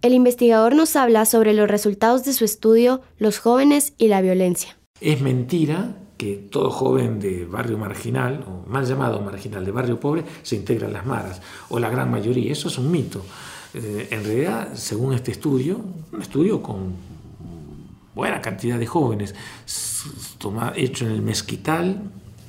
El 0.00 0.14
investigador 0.14 0.74
nos 0.74 0.96
habla 0.96 1.26
sobre 1.26 1.52
los 1.52 1.68
resultados 1.68 2.24
de 2.24 2.32
su 2.32 2.44
estudio 2.44 3.02
Los 3.18 3.38
jóvenes 3.38 3.92
y 3.98 4.08
la 4.08 4.20
violencia. 4.20 4.78
Es 5.00 5.20
mentira 5.20 5.96
que 6.22 6.36
todo 6.36 6.70
joven 6.70 7.18
de 7.18 7.44
barrio 7.46 7.76
marginal, 7.76 8.44
o 8.46 8.70
mal 8.70 8.86
llamado 8.86 9.20
marginal, 9.20 9.64
de 9.64 9.72
barrio 9.72 9.98
pobre, 9.98 10.22
se 10.44 10.54
integra 10.54 10.86
en 10.86 10.92
las 10.92 11.04
maras, 11.04 11.42
o 11.68 11.80
la 11.80 11.90
gran 11.90 12.12
mayoría. 12.12 12.52
Eso 12.52 12.68
es 12.68 12.78
un 12.78 12.92
mito. 12.92 13.24
Eh, 13.74 14.06
en 14.12 14.22
realidad, 14.22 14.74
según 14.74 15.14
este 15.14 15.32
estudio, 15.32 15.80
un 16.12 16.22
estudio 16.22 16.62
con 16.62 16.94
buena 18.14 18.40
cantidad 18.40 18.78
de 18.78 18.86
jóvenes, 18.86 19.34
hecho 20.76 21.06
en 21.06 21.10
el 21.10 21.22
Mezquital, 21.22 22.02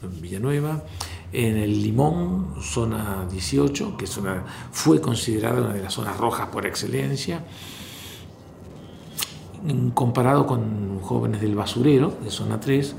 en 0.03 0.21
Villanueva, 0.21 0.83
en 1.31 1.57
el 1.57 1.81
Limón, 1.81 2.53
zona 2.61 3.25
18, 3.31 3.97
que 3.97 4.05
fue 4.71 5.01
considerada 5.01 5.61
una 5.61 5.73
de 5.73 5.81
las 5.81 5.95
zonas 5.95 6.15
rojas 6.17 6.49
por 6.49 6.67
excelencia, 6.67 7.43
comparado 9.95 10.45
con 10.45 10.99
jóvenes 10.99 11.41
del 11.41 11.55
basurero, 11.55 12.13
de 12.23 12.29
zona 12.29 12.59
3, 12.59 12.95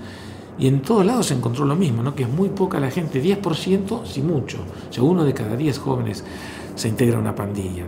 y 0.58 0.66
en 0.66 0.82
todos 0.82 1.04
lados 1.04 1.26
se 1.26 1.34
encontró 1.34 1.64
lo 1.64 1.76
mismo, 1.76 2.02
¿no? 2.02 2.14
que 2.14 2.24
es 2.24 2.28
muy 2.28 2.48
poca 2.48 2.80
la 2.80 2.90
gente, 2.90 3.22
10% 3.22 4.06
si 4.06 4.22
mucho, 4.22 4.58
o 4.88 4.92
sea, 4.92 5.02
uno 5.02 5.24
de 5.24 5.34
cada 5.34 5.56
10 5.56 5.78
jóvenes 5.78 6.24
se 6.74 6.88
integra 6.88 7.18
una 7.18 7.34
pandilla. 7.34 7.86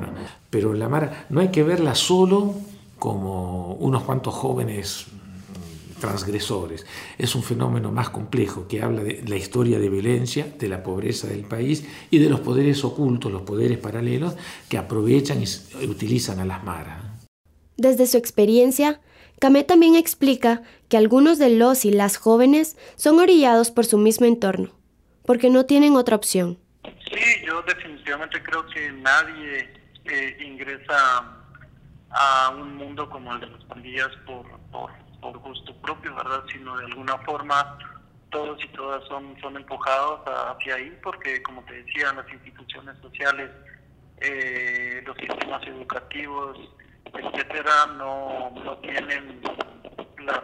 Pero 0.51 0.75
la 0.75 0.89
Mara 0.89 1.27
no 1.29 1.41
hay 1.41 1.49
que 1.49 1.63
verla 1.63 1.95
solo 1.95 2.55
como 2.99 3.75
unos 3.75 4.03
cuantos 4.05 4.35
jóvenes 4.35 5.07
transgresores. 6.01 6.87
Es 7.19 7.35
un 7.35 7.43
fenómeno 7.43 7.91
más 7.91 8.11
complejo 8.11 8.67
que 8.69 8.83
habla 8.83 9.03
de 9.03 9.23
la 9.27 9.37
historia 9.37 9.79
de 9.79 9.89
violencia, 9.89 10.47
de 10.59 10.69
la 10.69 10.83
pobreza 10.83 11.27
del 11.27 11.45
país 11.45 11.85
y 12.11 12.19
de 12.19 12.29
los 12.29 12.41
poderes 12.41 12.85
ocultos, 12.85 13.33
los 13.33 13.43
poderes 13.43 13.79
paralelos 13.79 14.35
que 14.69 14.79
aprovechan 14.79 15.43
y 15.43 15.87
utilizan 15.87 16.39
a 16.41 16.45
las 16.45 16.65
maras. 16.65 17.03
Desde 17.77 18.07
su 18.07 18.17
experiencia, 18.17 19.01
Camé 19.39 19.65
también 19.65 19.97
explica 19.97 20.63
que 20.89 20.97
algunos 20.97 21.39
de 21.39 21.51
los 21.51 21.85
y 21.85 21.91
las 21.91 22.17
jóvenes 22.17 22.77
son 22.97 23.19
orillados 23.19 23.71
por 23.71 23.85
su 23.85 23.99
mismo 23.99 24.27
entorno, 24.27 24.71
porque 25.25 25.51
no 25.51 25.67
tienen 25.67 25.97
otra 25.97 26.17
opción. 26.17 26.59
Sí, 26.85 27.45
yo 27.47 27.63
definitivamente 27.63 28.43
creo 28.43 28.67
que 28.67 28.93
nadie 28.93 29.69
eh, 30.05 30.37
ingresa 30.45 31.33
a 32.11 32.51
un 32.57 32.77
mundo 32.77 33.09
como 33.11 33.33
el 33.35 33.41
de 33.41 33.47
las 33.49 33.65
pandillas 33.65 34.11
por, 34.27 34.47
por 34.71 34.91
por 35.21 35.39
gusto 35.39 35.75
propio, 35.81 36.15
¿verdad? 36.15 36.45
Sino 36.53 36.77
de 36.77 36.85
alguna 36.87 37.19
forma 37.19 37.79
todos 38.31 38.63
y 38.63 38.69
todas 38.69 39.05
son, 39.09 39.37
son 39.41 39.57
empujados 39.57 40.21
hacia 40.27 40.75
ahí 40.77 40.97
porque, 41.03 41.43
como 41.43 41.63
te 41.65 41.83
decía, 41.83 42.13
las 42.13 42.31
instituciones 42.33 42.97
sociales, 43.01 43.51
eh, 44.21 45.03
los 45.07 45.17
sistemas 45.17 45.67
educativos, 45.67 46.59
etcétera, 47.15 47.87
no, 47.97 48.51
no 48.65 48.77
tienen 48.79 49.41
las, 50.19 50.43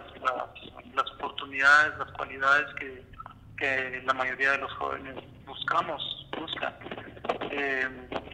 las, 0.95 1.11
oportunidades, 1.13 1.99
las 1.99 2.11
cualidades 2.13 2.67
que, 2.75 3.05
que 3.57 4.03
la 4.05 4.15
mayoría 4.15 4.53
de 4.53 4.59
los 4.59 4.73
jóvenes 4.75 5.17
buscamos, 5.47 6.29
buscan. 6.39 6.75
Eh, 7.51 7.89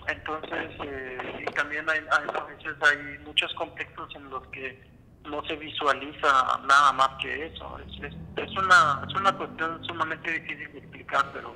entonces, 0.06 0.70
eh, 0.84 1.44
y 1.46 1.52
también 1.52 1.88
hay, 1.88 2.00
a 2.10 2.44
veces 2.44 2.76
hay 2.80 3.18
muchos 3.24 3.52
contextos 3.54 4.14
en 4.16 4.30
los 4.30 4.46
que 4.48 4.80
no 5.24 5.44
se 5.44 5.56
visualiza 5.56 6.60
nada 6.66 6.92
más 6.92 7.10
que 7.20 7.46
eso. 7.46 7.78
Es, 7.80 8.04
es, 8.36 8.56
una, 8.56 9.02
es 9.06 9.14
una 9.14 9.32
cuestión 9.32 9.84
sumamente 9.84 10.30
difícil 10.30 10.72
de 10.72 10.78
explicar, 10.78 11.24
pero 11.32 11.54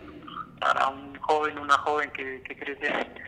para 0.61 0.89
un 0.89 1.19
joven, 1.21 1.59
una 1.59 1.77
joven 1.79 2.11
que, 2.13 2.43
que 2.43 2.57
crece 2.57 3.22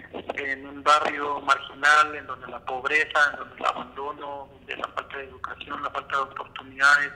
en 0.52 0.66
un 0.66 0.82
barrio 0.82 1.40
marginal, 1.40 2.14
en 2.14 2.26
donde 2.26 2.46
la 2.48 2.60
pobreza, 2.60 3.18
en 3.32 3.38
donde 3.38 3.56
el 3.56 3.66
abandono, 3.66 4.48
de 4.66 4.76
la 4.76 4.88
falta 4.88 5.16
de 5.16 5.24
educación, 5.24 5.82
la 5.82 5.90
falta 5.90 6.16
de 6.16 6.22
oportunidades, 6.22 7.12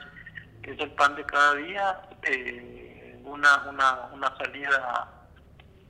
que 0.61 0.71
es 0.71 0.79
el 0.79 0.91
pan 0.91 1.15
de 1.15 1.25
cada 1.25 1.55
día, 1.55 2.01
eh, 2.23 3.19
una, 3.23 3.69
una, 3.69 4.09
una 4.13 4.37
salida 4.37 5.27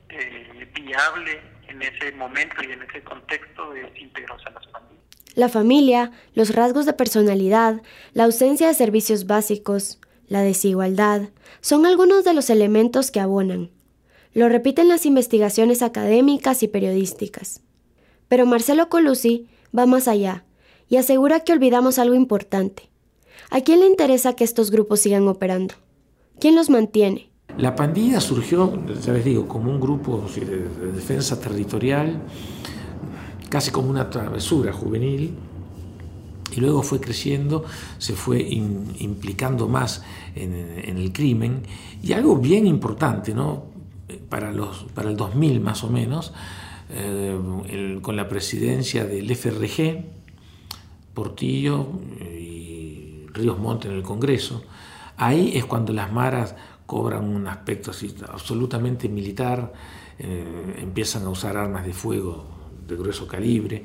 eh, 0.08 0.70
viable 0.74 1.42
en 1.68 1.82
ese 1.82 2.12
momento 2.12 2.62
y 2.62 2.72
en 2.72 2.82
ese 2.82 3.02
contexto 3.02 3.74
es 3.74 3.96
integrarse 3.96 4.48
a 4.48 4.52
las 4.52 4.66
familias. 4.68 5.04
La 5.34 5.48
familia, 5.48 6.10
los 6.34 6.54
rasgos 6.54 6.86
de 6.86 6.92
personalidad, 6.92 7.82
la 8.12 8.24
ausencia 8.24 8.66
de 8.66 8.74
servicios 8.74 9.26
básicos, 9.26 10.00
la 10.26 10.42
desigualdad, 10.42 11.28
son 11.60 11.86
algunos 11.86 12.24
de 12.24 12.34
los 12.34 12.50
elementos 12.50 13.10
que 13.10 13.20
abonan. 13.20 13.70
Lo 14.32 14.48
repiten 14.48 14.88
las 14.88 15.06
investigaciones 15.06 15.82
académicas 15.82 16.62
y 16.62 16.68
periodísticas. 16.68 17.62
Pero 18.28 18.46
Marcelo 18.46 18.88
Colusi 18.88 19.48
va 19.76 19.86
más 19.86 20.08
allá 20.08 20.44
y 20.88 20.96
asegura 20.96 21.40
que 21.40 21.52
olvidamos 21.52 21.98
algo 21.98 22.14
importante. 22.14 22.90
¿A 23.50 23.60
quién 23.60 23.80
le 23.80 23.86
interesa 23.86 24.34
que 24.34 24.44
estos 24.44 24.70
grupos 24.70 25.00
sigan 25.00 25.26
operando? 25.26 25.74
¿Quién 26.38 26.54
los 26.54 26.70
mantiene? 26.70 27.30
La 27.58 27.74
pandilla 27.74 28.20
surgió, 28.20 28.80
ya 29.04 29.12
les 29.12 29.24
digo, 29.24 29.48
como 29.48 29.70
un 29.70 29.80
grupo 29.80 30.24
de 30.34 30.92
defensa 30.92 31.40
territorial 31.40 32.20
casi 33.50 33.72
como 33.72 33.90
una 33.90 34.08
travesura 34.08 34.72
juvenil, 34.72 35.34
y 36.52 36.60
luego 36.60 36.82
fue 36.82 37.00
creciendo, 37.00 37.64
se 37.98 38.14
fue 38.14 38.40
implicando 38.40 39.68
más 39.68 40.02
en, 40.34 40.96
el 40.96 41.12
crimen, 41.12 41.62
y 42.02 42.12
algo 42.12 42.36
bien 42.36 42.66
importante, 42.66 43.34
¿no? 43.34 43.64
Para, 44.28 44.52
los, 44.52 44.84
para 44.94 45.10
el 45.10 45.16
2000 45.16 45.60
más 45.60 45.84
o 45.84 45.88
menos, 45.88 46.32
eh, 46.90 47.98
con 48.02 48.16
la 48.16 48.28
presidencia 48.28 49.04
del 49.04 49.30
FRG, 49.30 50.04
Portillo 51.14 51.86
y 52.20 53.26
Ríos 53.32 53.58
Monte 53.58 53.88
en 53.88 53.94
el 53.94 54.02
Congreso, 54.02 54.62
ahí 55.16 55.52
es 55.54 55.64
cuando 55.64 55.92
las 55.92 56.12
maras 56.12 56.54
cobran 56.86 57.24
un 57.24 57.46
aspecto 57.46 57.92
absolutamente 58.28 59.08
militar, 59.08 59.72
eh, 60.18 60.76
empiezan 60.78 61.24
a 61.24 61.28
usar 61.28 61.56
armas 61.56 61.84
de 61.84 61.92
fuego 61.92 62.44
de 62.86 62.96
grueso 62.96 63.26
calibre 63.26 63.84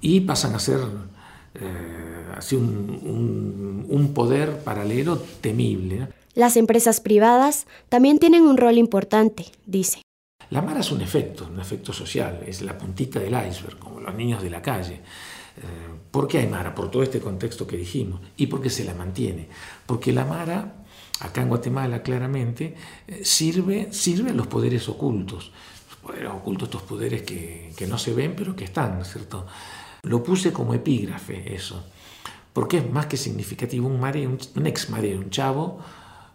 y 0.00 0.20
pasan 0.20 0.54
a 0.54 0.58
ser 0.58 0.80
eh, 1.54 2.24
así 2.36 2.56
un, 2.56 3.86
un, 3.88 4.14
poder 4.14 4.62
paralelo 4.64 5.18
temible. 5.40 6.08
Las 6.34 6.56
empresas 6.56 7.00
privadas 7.00 7.66
también 7.88 8.18
tienen 8.18 8.42
un 8.42 8.56
rol 8.56 8.78
importante, 8.78 9.46
dice. 9.66 10.02
La 10.50 10.62
Mara 10.62 10.80
es 10.80 10.92
un 10.92 11.00
efecto, 11.00 11.48
un 11.50 11.60
efecto 11.60 11.92
social, 11.92 12.42
es 12.46 12.62
la 12.62 12.78
puntita 12.78 13.20
del 13.20 13.34
iceberg, 13.48 13.78
como 13.78 14.00
los 14.00 14.14
niños 14.14 14.42
de 14.42 14.50
la 14.50 14.62
calle. 14.62 14.94
Eh, 14.94 15.60
¿Por 16.10 16.26
qué 16.26 16.38
hay 16.38 16.46
Mara? 16.46 16.74
Por 16.74 16.90
todo 16.90 17.02
este 17.02 17.20
contexto 17.20 17.66
que 17.66 17.76
dijimos 17.76 18.20
y 18.36 18.46
porque 18.46 18.70
se 18.70 18.84
la 18.84 18.94
mantiene. 18.94 19.48
Porque 19.84 20.12
la 20.12 20.24
Mara, 20.24 20.84
acá 21.20 21.42
en 21.42 21.48
Guatemala 21.48 22.02
claramente, 22.02 22.74
eh, 23.06 23.20
sirve, 23.24 23.88
sirve 23.92 24.30
a 24.30 24.34
los 24.34 24.46
poderes 24.46 24.88
ocultos 24.88 25.52
poderes 26.08 26.30
ocultos, 26.30 26.68
estos 26.68 26.82
poderes 26.82 27.22
que, 27.22 27.72
que, 27.76 27.86
no 27.86 27.98
se 27.98 28.14
ven, 28.14 28.34
pero 28.34 28.56
que 28.56 28.64
están, 28.64 28.96
¿no 28.96 29.02
es 29.02 29.12
cierto? 29.12 29.46
Lo 30.02 30.22
puse 30.22 30.52
como 30.52 30.72
epígrafe 30.72 31.54
eso, 31.54 31.84
porque 32.52 32.78
es 32.78 32.90
más 32.90 33.06
que 33.06 33.18
significativo 33.18 33.88
un, 33.88 34.00
mareo, 34.00 34.30
un, 34.30 34.66
ex 34.66 34.88
mareo, 34.88 35.18
un 35.18 35.28
chavo 35.28 35.80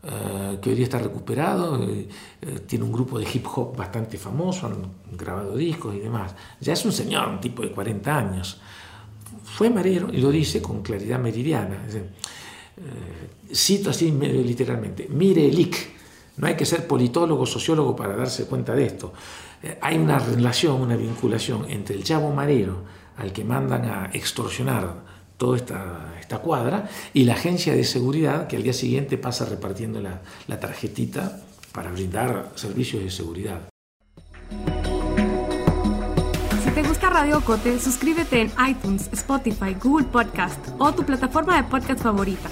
uh, 0.03 0.59
que 0.59 0.69
hoy 0.69 0.75
día 0.75 0.85
está 0.85 0.99
recuperado, 0.99 1.81
eh, 1.83 2.07
eh, 2.41 2.59
tiene 2.67 2.85
un 2.85 2.91
grupo 2.91 3.19
de 3.19 3.27
hip 3.31 3.45
hop 3.55 3.75
bastante 3.75 4.17
famoso, 4.17 4.67
han 4.67 5.17
grabado 5.17 5.55
discos 5.55 5.95
y 5.95 5.99
demás. 5.99 6.35
Ya 6.59 6.73
es 6.73 6.85
un 6.85 6.91
señor, 6.91 7.27
un 7.27 7.39
tipo 7.39 7.61
de 7.61 7.71
40 7.71 8.17
años. 8.17 8.59
Fue 9.43 9.69
marero 9.69 10.09
y 10.11 10.17
lo 10.17 10.31
dice 10.31 10.61
con 10.61 10.81
claridad 10.81 11.19
meridiana. 11.19 11.85
cito 13.53 13.89
así 13.89 14.11
literalmente, 14.11 15.07
mire 15.09 15.47
el 15.47 15.59
IC, 15.59 15.75
no 16.37 16.47
hay 16.47 16.55
que 16.55 16.65
ser 16.65 16.87
politólogo, 16.87 17.45
sociólogo 17.45 17.95
para 17.95 18.15
darse 18.15 18.45
cuenta 18.45 18.73
de 18.73 18.85
esto. 18.85 19.13
Eh, 19.61 19.77
hay 19.81 19.97
una 19.97 20.19
relación, 20.19 20.81
una 20.81 20.95
vinculación 20.95 21.69
entre 21.69 21.95
el 21.95 22.03
chavo 22.03 22.33
marero 22.33 22.83
al 23.17 23.31
que 23.31 23.43
mandan 23.43 23.85
a 23.85 24.09
extorsionar 24.13 25.12
toda 25.37 25.57
esta, 25.57 26.15
esta 26.19 26.39
cuadra 26.39 26.89
y 27.13 27.23
la 27.23 27.33
agencia 27.33 27.73
de 27.73 27.83
seguridad 27.83 28.47
que 28.47 28.55
al 28.55 28.63
día 28.63 28.73
siguiente 28.73 29.17
pasa 29.17 29.45
repartiendo 29.45 29.99
la, 29.99 30.21
la 30.47 30.59
tarjetita 30.59 31.41
para 31.71 31.91
brindar 31.91 32.51
servicios 32.55 33.03
de 33.03 33.09
seguridad. 33.09 33.61
Si 36.63 36.71
te 36.71 36.83
gusta 36.83 37.09
Radio 37.09 37.41
Cote, 37.41 37.79
suscríbete 37.79 38.41
en 38.41 38.51
iTunes, 38.67 39.09
Spotify, 39.11 39.75
Google 39.81 40.07
Podcast 40.07 40.59
o 40.79 40.93
tu 40.93 41.03
plataforma 41.03 41.61
de 41.61 41.67
podcast 41.67 42.01
favorita. 42.01 42.49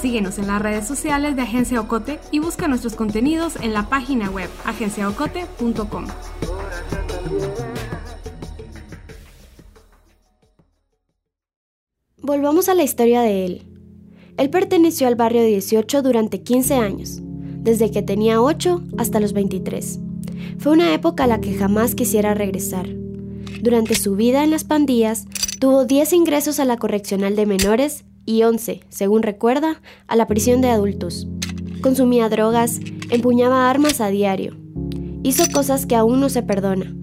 Síguenos 0.00 0.38
en 0.38 0.46
las 0.46 0.62
redes 0.62 0.86
sociales 0.86 1.34
de 1.34 1.42
Agencia 1.42 1.80
Ocote 1.80 2.20
y 2.30 2.38
busca 2.38 2.68
nuestros 2.68 2.94
contenidos 2.94 3.56
en 3.56 3.72
la 3.72 3.88
página 3.88 4.30
web 4.30 4.48
agenciaocote.com. 4.64 6.06
Volvamos 12.28 12.68
a 12.68 12.74
la 12.74 12.82
historia 12.82 13.22
de 13.22 13.46
él. 13.46 13.62
Él 14.36 14.50
perteneció 14.50 15.08
al 15.08 15.14
barrio 15.14 15.42
18 15.42 16.02
durante 16.02 16.42
15 16.42 16.74
años, 16.74 17.22
desde 17.22 17.90
que 17.90 18.02
tenía 18.02 18.42
8 18.42 18.82
hasta 18.98 19.18
los 19.18 19.32
23. 19.32 19.98
Fue 20.58 20.72
una 20.72 20.92
época 20.92 21.24
a 21.24 21.26
la 21.26 21.40
que 21.40 21.54
jamás 21.54 21.94
quisiera 21.94 22.34
regresar. 22.34 22.86
Durante 23.62 23.94
su 23.94 24.14
vida 24.14 24.44
en 24.44 24.50
las 24.50 24.64
pandillas, 24.64 25.24
tuvo 25.58 25.86
10 25.86 26.12
ingresos 26.12 26.60
a 26.60 26.66
la 26.66 26.76
correccional 26.76 27.34
de 27.34 27.46
menores 27.46 28.04
y 28.26 28.42
11, 28.42 28.82
según 28.90 29.22
recuerda, 29.22 29.80
a 30.06 30.14
la 30.14 30.26
prisión 30.26 30.60
de 30.60 30.68
adultos. 30.68 31.26
Consumía 31.80 32.28
drogas, 32.28 32.78
empuñaba 33.08 33.70
armas 33.70 34.02
a 34.02 34.08
diario. 34.08 34.54
Hizo 35.22 35.44
cosas 35.50 35.86
que 35.86 35.96
aún 35.96 36.20
no 36.20 36.28
se 36.28 36.42
perdona. 36.42 36.94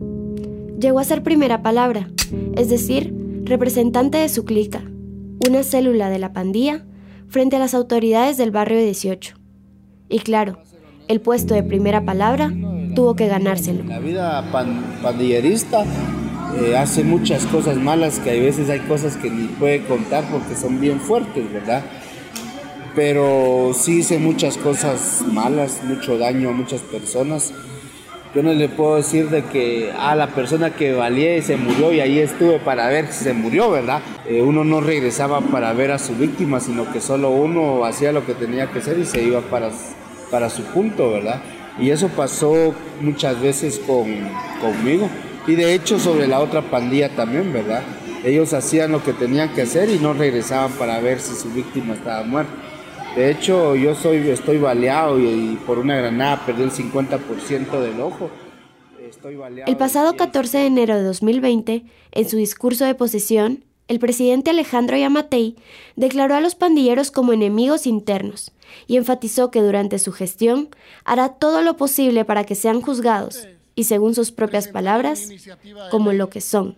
Llegó 0.79 0.99
a 0.99 1.03
ser 1.03 1.23
primera 1.23 1.63
palabra, 1.63 2.11
es 2.55 2.69
decir, 2.69 3.11
representante 3.43 4.19
de 4.19 4.29
su 4.29 4.45
clica, 4.45 4.83
una 5.47 5.63
célula 5.63 6.10
de 6.10 6.19
la 6.19 6.34
pandilla, 6.34 6.84
frente 7.27 7.55
a 7.55 7.60
las 7.60 7.73
autoridades 7.73 8.38
del 8.38 8.51
barrio 8.51 8.79
18. 8.79 9.36
Y 10.10 10.19
claro, 10.19 10.60
el 11.08 11.21
puesto 11.21 11.53
de 11.53 11.63
primera 11.63 12.05
palabra 12.05 12.51
tuvo 12.95 13.15
que 13.15 13.27
ganárselo. 13.27 13.84
La 13.84 13.99
vida 13.99 14.43
pandillerista 15.01 15.84
eh, 16.60 16.77
hace 16.77 17.03
muchas 17.03 17.45
cosas 17.45 17.77
malas 17.77 18.19
que 18.19 18.31
a 18.31 18.34
veces 18.34 18.69
hay 18.69 18.79
cosas 18.81 19.17
que 19.17 19.29
ni 19.29 19.47
puede 19.47 19.86
contar 19.86 20.23
porque 20.31 20.55
son 20.55 20.79
bien 20.79 20.99
fuertes, 20.99 21.51
¿verdad? 21.51 21.84
Pero 22.95 23.71
sí 23.73 23.99
hice 23.99 24.19
muchas 24.19 24.58
cosas 24.58 25.23
malas, 25.27 25.81
mucho 25.84 26.17
daño 26.17 26.49
a 26.49 26.53
muchas 26.53 26.81
personas 26.81 27.53
yo 28.36 28.43
no 28.43 28.54
le 28.54 28.67
puedo 28.67 28.98
decir 28.98 29.30
de 29.30 29.43
que 29.45 29.93
a 29.98 30.12
ah, 30.12 30.15
la 30.15 30.28
persona 30.28 30.69
que 30.71 30.91
valía 30.91 31.38
y 31.38 31.41
se 31.41 31.56
murió 31.56 31.93
y 31.93 32.02
ahí 32.02 32.19
estuve 32.19 32.60
para 32.60 32.89
ver 32.89 33.08
si 33.08 33.24
se 33.24 33.34
murió, 33.34 33.71
¿verdad? 33.71 34.02
Eh, 34.28 34.41
uno 34.41 34.65
no 34.65 34.82
regresaba 34.82 35.39
para 35.39 35.71
ver 35.71 35.91
a 35.91 36.00
su 36.00 36.15
víctima, 36.15 36.60
sino 36.60 36.91
que 36.91 37.00
solo 37.00 37.30
uno 37.30 37.86
hacía 37.86 38.12
lo 38.12 38.26
que 38.26 38.34
tenía 38.34 38.69
que 38.69 38.80
hacer 38.80 39.00
y 39.00 39.06
se 39.06 39.24
iba 39.24 39.39
para, 39.39 39.71
para 40.30 40.50
su 40.50 40.63
punto, 40.63 41.13
¿verdad? 41.13 41.41
Y 41.80 41.91
eso 41.91 42.10
pasó 42.10 42.76
muchas 43.00 43.39
veces 43.39 43.80
con, 43.80 44.06
conmigo. 44.60 45.10
Y 45.48 45.56
de 45.56 45.74
hecho 45.74 45.98
sobre 45.98 46.28
la 46.28 46.41
otra 46.41 46.62
pandilla 46.62 47.15
también, 47.15 47.54
¿verdad? 47.54 47.84
Ellos 48.26 48.52
hacían 48.52 48.91
lo 48.91 49.02
que 49.02 49.13
tenían 49.13 49.54
que 49.54 49.62
hacer 49.62 49.89
y 49.89 49.98
no 49.98 50.12
regresaban 50.12 50.74
para 50.74 51.00
ver 51.00 51.21
si 51.21 51.36
su 51.36 51.50
víctima 51.52 51.93
estaba 51.93 52.24
muerta. 52.24 52.52
De 53.15 53.32
hecho, 53.32 53.75
yo 53.75 53.95
soy, 53.95 54.30
estoy 54.30 54.58
baleado 54.58 55.17
y, 55.19 55.58
por 55.65 55.80
una 55.80 55.95
granada 55.95 56.45
perdí 56.45 56.63
el 56.63 56.71
50% 56.71 57.80
del 57.80 58.01
ojo. 58.01 58.30
Estoy 59.08 59.38
el 59.65 59.78
pasado 59.78 60.17
14 60.17 60.58
de 60.58 60.65
enero 60.65 60.95
de 60.95 61.04
2020, 61.04 61.86
en 62.12 62.30
su 62.30 62.36
discurso 62.36 62.84
de 62.84 62.93
posesión, 62.93 63.63
el 63.88 63.99
presidente 63.99 64.49
Alejandro 64.49 64.97
Yamatei 64.97 65.56
declaró 65.95 66.36
a 66.36 66.41
los 66.41 66.56
pandilleros 66.56 67.12
como 67.12 67.32
enemigos 67.32 67.88
internos 67.88 68.51
y 68.88 68.97
enfatizó 68.97 69.51
que 69.51 69.62
durante 69.62 69.99
su 69.99 70.12
gestión 70.12 70.69
hará 71.06 71.30
todo 71.30 71.62
lo 71.62 71.78
posible 71.78 72.25
para 72.25 72.43
que 72.43 72.56
sean 72.56 72.82
juzgados 72.82 73.47
y, 73.75 73.86
según 73.86 74.15
sus 74.15 74.32
propias 74.32 74.67
palabras, 74.67 75.30
como 75.91 76.12
lo 76.12 76.30
que 76.30 76.41
son, 76.41 76.78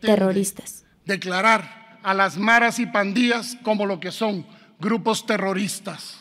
terroristas. 0.00 0.84
Declarar 1.06 1.98
a 2.02 2.12
las 2.12 2.36
maras 2.36 2.78
y 2.78 2.86
pandillas 2.86 3.56
como 3.62 3.86
lo 3.86 4.00
que 4.00 4.10
son, 4.10 4.44
grupos 4.82 5.24
terroristas. 5.24 6.18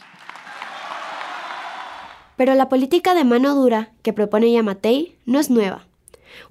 Pero 2.37 2.53
la 2.53 2.69
política 2.69 3.13
de 3.15 3.23
mano 3.23 3.55
dura 3.55 3.91
que 4.03 4.13
propone 4.13 4.51
Yamatei 4.51 5.17
no 5.25 5.39
es 5.39 5.49
nueva. 5.49 5.87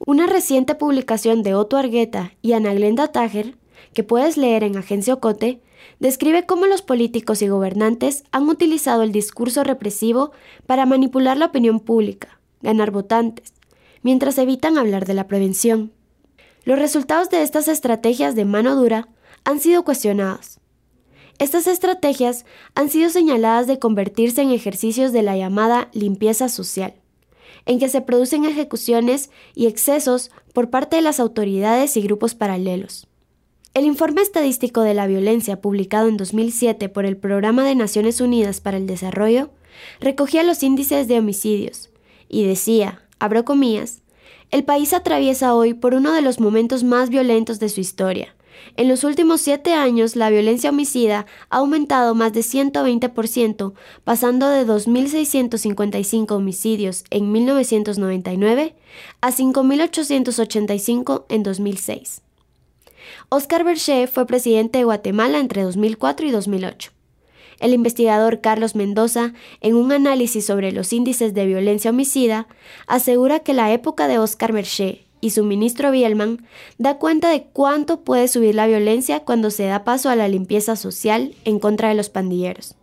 Una 0.04 0.26
reciente 0.26 0.74
publicación 0.74 1.42
de 1.42 1.54
Otto 1.54 1.76
Argueta 1.78 2.32
y 2.42 2.52
Ana 2.52 2.74
Glenda 2.74 3.08
Tager, 3.08 3.56
que 3.94 4.02
puedes 4.02 4.36
leer 4.36 4.64
en 4.64 4.76
Agencia 4.76 5.14
Ocote, 5.14 5.62
describe 6.00 6.46
cómo 6.46 6.66
los 6.66 6.82
políticos 6.82 7.42
y 7.42 7.48
gobernantes 7.48 8.24
han 8.32 8.48
utilizado 8.48 9.02
el 9.02 9.12
discurso 9.12 9.64
represivo 9.64 10.32
para 10.66 10.86
manipular 10.86 11.36
la 11.36 11.46
opinión 11.46 11.80
pública, 11.80 12.40
ganar 12.60 12.90
votantes, 12.90 13.54
mientras 14.02 14.36
evitan 14.36 14.78
hablar 14.78 15.06
de 15.06 15.14
la 15.14 15.28
prevención. 15.28 15.92
Los 16.64 16.78
resultados 16.78 17.30
de 17.30 17.42
estas 17.42 17.68
estrategias 17.68 18.34
de 18.34 18.44
mano 18.44 18.74
dura 18.74 19.08
han 19.44 19.60
sido 19.60 19.84
cuestionados. 19.84 20.59
Estas 21.40 21.66
estrategias 21.66 22.44
han 22.74 22.90
sido 22.90 23.08
señaladas 23.08 23.66
de 23.66 23.78
convertirse 23.78 24.42
en 24.42 24.50
ejercicios 24.50 25.10
de 25.10 25.22
la 25.22 25.38
llamada 25.38 25.88
limpieza 25.94 26.50
social, 26.50 26.92
en 27.64 27.78
que 27.78 27.88
se 27.88 28.02
producen 28.02 28.44
ejecuciones 28.44 29.30
y 29.54 29.66
excesos 29.66 30.30
por 30.52 30.68
parte 30.68 30.96
de 30.96 31.02
las 31.02 31.18
autoridades 31.18 31.96
y 31.96 32.02
grupos 32.02 32.34
paralelos. 32.34 33.08
El 33.72 33.86
informe 33.86 34.20
estadístico 34.20 34.82
de 34.82 34.92
la 34.92 35.06
violencia 35.06 35.62
publicado 35.62 36.08
en 36.08 36.18
2007 36.18 36.90
por 36.90 37.06
el 37.06 37.16
Programa 37.16 37.64
de 37.64 37.74
Naciones 37.74 38.20
Unidas 38.20 38.60
para 38.60 38.76
el 38.76 38.86
Desarrollo 38.86 39.48
recogía 39.98 40.42
los 40.42 40.62
índices 40.62 41.08
de 41.08 41.20
homicidios 41.20 41.88
y 42.28 42.44
decía, 42.44 43.00
abro 43.18 43.46
comillas, 43.46 44.02
el 44.50 44.64
país 44.64 44.92
atraviesa 44.92 45.54
hoy 45.54 45.72
por 45.72 45.94
uno 45.94 46.12
de 46.12 46.20
los 46.20 46.38
momentos 46.38 46.84
más 46.84 47.08
violentos 47.08 47.58
de 47.60 47.70
su 47.70 47.80
historia, 47.80 48.34
en 48.76 48.88
los 48.88 49.04
últimos 49.04 49.40
siete 49.40 49.74
años, 49.74 50.16
la 50.16 50.30
violencia 50.30 50.70
homicida 50.70 51.26
ha 51.50 51.58
aumentado 51.58 52.14
más 52.14 52.32
de 52.32 52.40
120%, 52.40 53.74
pasando 54.04 54.48
de 54.48 54.66
2.655 54.66 56.32
homicidios 56.32 57.04
en 57.10 57.32
1999 57.32 58.74
a 59.20 59.30
5.885 59.30 61.24
en 61.28 61.42
2006. 61.42 62.22
Oscar 63.28 63.64
Berché 63.64 64.06
fue 64.06 64.26
presidente 64.26 64.78
de 64.78 64.84
Guatemala 64.84 65.38
entre 65.38 65.62
2004 65.62 66.26
y 66.26 66.30
2008. 66.30 66.92
El 67.58 67.74
investigador 67.74 68.40
Carlos 68.40 68.74
Mendoza, 68.74 69.34
en 69.60 69.74
un 69.74 69.92
análisis 69.92 70.46
sobre 70.46 70.72
los 70.72 70.92
índices 70.92 71.34
de 71.34 71.44
violencia 71.44 71.90
homicida, 71.90 72.48
asegura 72.86 73.40
que 73.40 73.52
la 73.52 73.72
época 73.72 74.08
de 74.08 74.18
Oscar 74.18 74.52
Berché 74.52 75.09
y 75.20 75.30
su 75.30 75.44
ministro 75.44 75.90
Bielman 75.90 76.46
da 76.78 76.98
cuenta 76.98 77.30
de 77.30 77.44
cuánto 77.44 78.00
puede 78.00 78.28
subir 78.28 78.54
la 78.54 78.66
violencia 78.66 79.20
cuando 79.20 79.50
se 79.50 79.64
da 79.64 79.84
paso 79.84 80.08
a 80.08 80.16
la 80.16 80.28
limpieza 80.28 80.76
social 80.76 81.34
en 81.44 81.58
contra 81.58 81.88
de 81.88 81.94
los 81.94 82.10
pandilleros. 82.10 82.76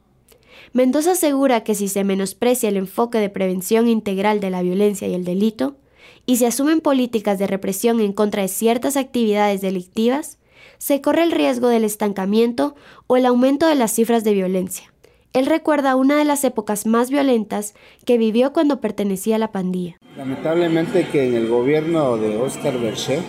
Mendoza 0.74 1.12
asegura 1.12 1.64
que 1.64 1.76
si 1.76 1.88
se 1.88 2.04
menosprecia 2.04 2.70
el 2.70 2.78
enfoque 2.78 3.20
de 3.20 3.30
prevención 3.30 3.88
integral 3.88 4.40
de 4.40 4.50
la 4.50 4.62
violencia 4.62 5.08
y 5.08 5.14
el 5.14 5.24
delito, 5.24 5.78
y 6.26 6.38
se 6.38 6.46
asumen 6.46 6.82
políticas 6.82 7.40
de 7.40 7.48
represión 7.48 8.00
en 8.00 8.14
contra 8.14 8.42
de 8.42 8.50
ciertas 8.50 8.98
actividades 8.98 9.62
delictivas, 9.62 10.38
se 10.78 11.02
corre 11.02 11.24
el 11.24 11.32
riesgo 11.32 11.70
del 11.70 11.84
estancamiento 11.84 12.76
o 13.08 13.18
el 13.18 13.26
aumento 13.26 13.66
de 13.68 13.76
las 13.76 13.94
cifras 13.94 14.24
de 14.24 14.34
violencia. 14.34 14.94
Él 15.34 15.46
recuerda 15.46 15.96
una 15.96 16.18
de 16.18 16.26
las 16.26 16.44
épocas 16.44 16.86
más 16.86 17.10
violentas 17.10 17.74
que 18.06 18.18
vivió 18.18 18.54
cuando 18.54 18.80
pertenecía 18.82 19.36
a 19.36 19.40
la 19.40 19.52
pandilla. 19.52 19.98
Lamentablemente 20.16 21.08
que 21.12 21.28
en 21.28 21.36
el 21.36 21.48
gobierno 21.48 22.18
de 22.18 22.38
Oscar 22.38 22.80
Berché 22.80 23.20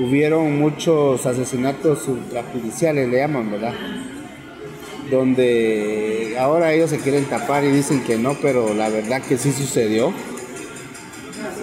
hubieron 0.00 0.58
muchos 0.58 1.26
asesinatos 1.26 2.08
ultrajudiciales, 2.08 3.08
le 3.08 3.18
llaman, 3.18 3.50
¿verdad? 3.50 3.74
Donde 5.10 6.36
ahora 6.38 6.72
ellos 6.72 6.90
se 6.90 6.98
quieren 6.98 7.24
tapar 7.26 7.64
y 7.64 7.70
dicen 7.70 8.02
que 8.04 8.16
no, 8.16 8.34
pero 8.40 8.72
la 8.72 8.88
verdad 8.88 9.20
que 9.22 9.36
sí 9.36 9.52
sucedió. 9.52 10.12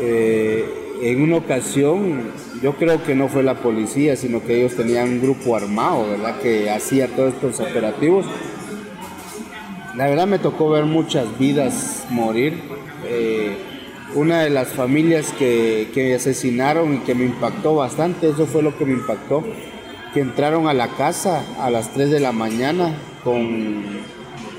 Eh, 0.02 0.65
en 1.02 1.21
una 1.21 1.38
ocasión, 1.38 2.32
yo 2.62 2.75
creo 2.75 3.02
que 3.04 3.15
no 3.15 3.30
fue 3.30 3.41
la 3.41 3.56
policía, 3.56 4.15
sino 4.15 4.43
que 4.43 4.60
ellos 4.60 4.75
tenían 4.75 5.10
un 5.10 5.21
grupo 5.21 5.56
armado, 5.56 6.10
¿verdad? 6.10 6.39
Que 6.41 6.69
hacía 6.69 7.08
todos 7.08 7.34
estos 7.34 7.60
operativos 7.62 8.25
la 9.95 10.08
verdad 10.08 10.28
me 10.28 10.39
tocó 10.39 10.69
ver 10.69 10.86
muchas 10.86 11.38
vidas 11.39 12.06
morir. 12.10 12.62
Eh, 13.06 13.58
una 14.15 14.41
de 14.41 14.49
las 14.49 14.69
familias 14.69 15.32
que, 15.38 15.89
que 15.93 16.15
asesinaron 16.15 16.95
y 16.95 16.97
que 16.99 17.13
me 17.13 17.25
impactó 17.25 17.75
bastante, 17.75 18.30
eso 18.30 18.47
fue 18.47 18.63
lo 18.63 18.75
que 18.78 18.86
me 18.86 18.93
impactó, 18.93 19.43
que 20.13 20.21
entraron 20.21 20.67
a 20.67 20.73
la 20.73 20.88
casa 20.88 21.43
a 21.60 21.69
las 21.69 21.93
3 21.93 22.10
de 22.10 22.19
la 22.19 22.32
mañana 22.32 22.95
con 23.23 23.84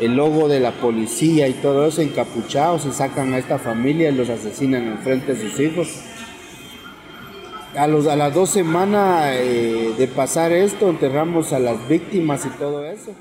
el 0.00 0.16
logo 0.16 0.48
de 0.48 0.60
la 0.60 0.72
policía 0.72 1.48
y 1.48 1.52
todo 1.54 1.86
eso 1.86 2.00
encapuchados 2.00 2.86
y 2.86 2.92
sacan 2.92 3.34
a 3.34 3.38
esta 3.38 3.58
familia 3.58 4.10
y 4.10 4.14
los 4.14 4.30
asesinan 4.30 4.84
en 4.84 4.98
frente 4.98 5.34
de 5.34 5.50
sus 5.50 5.60
hijos. 5.60 5.88
A, 7.76 7.86
los, 7.86 8.06
a 8.06 8.16
las 8.16 8.34
dos 8.34 8.50
semanas 8.50 9.32
eh, 9.32 9.94
de 9.96 10.08
pasar 10.08 10.52
esto 10.52 10.88
enterramos 10.88 11.52
a 11.52 11.58
las 11.58 11.88
víctimas 11.88 12.46
y 12.46 12.50
todo 12.50 12.84
eso. 12.84 13.12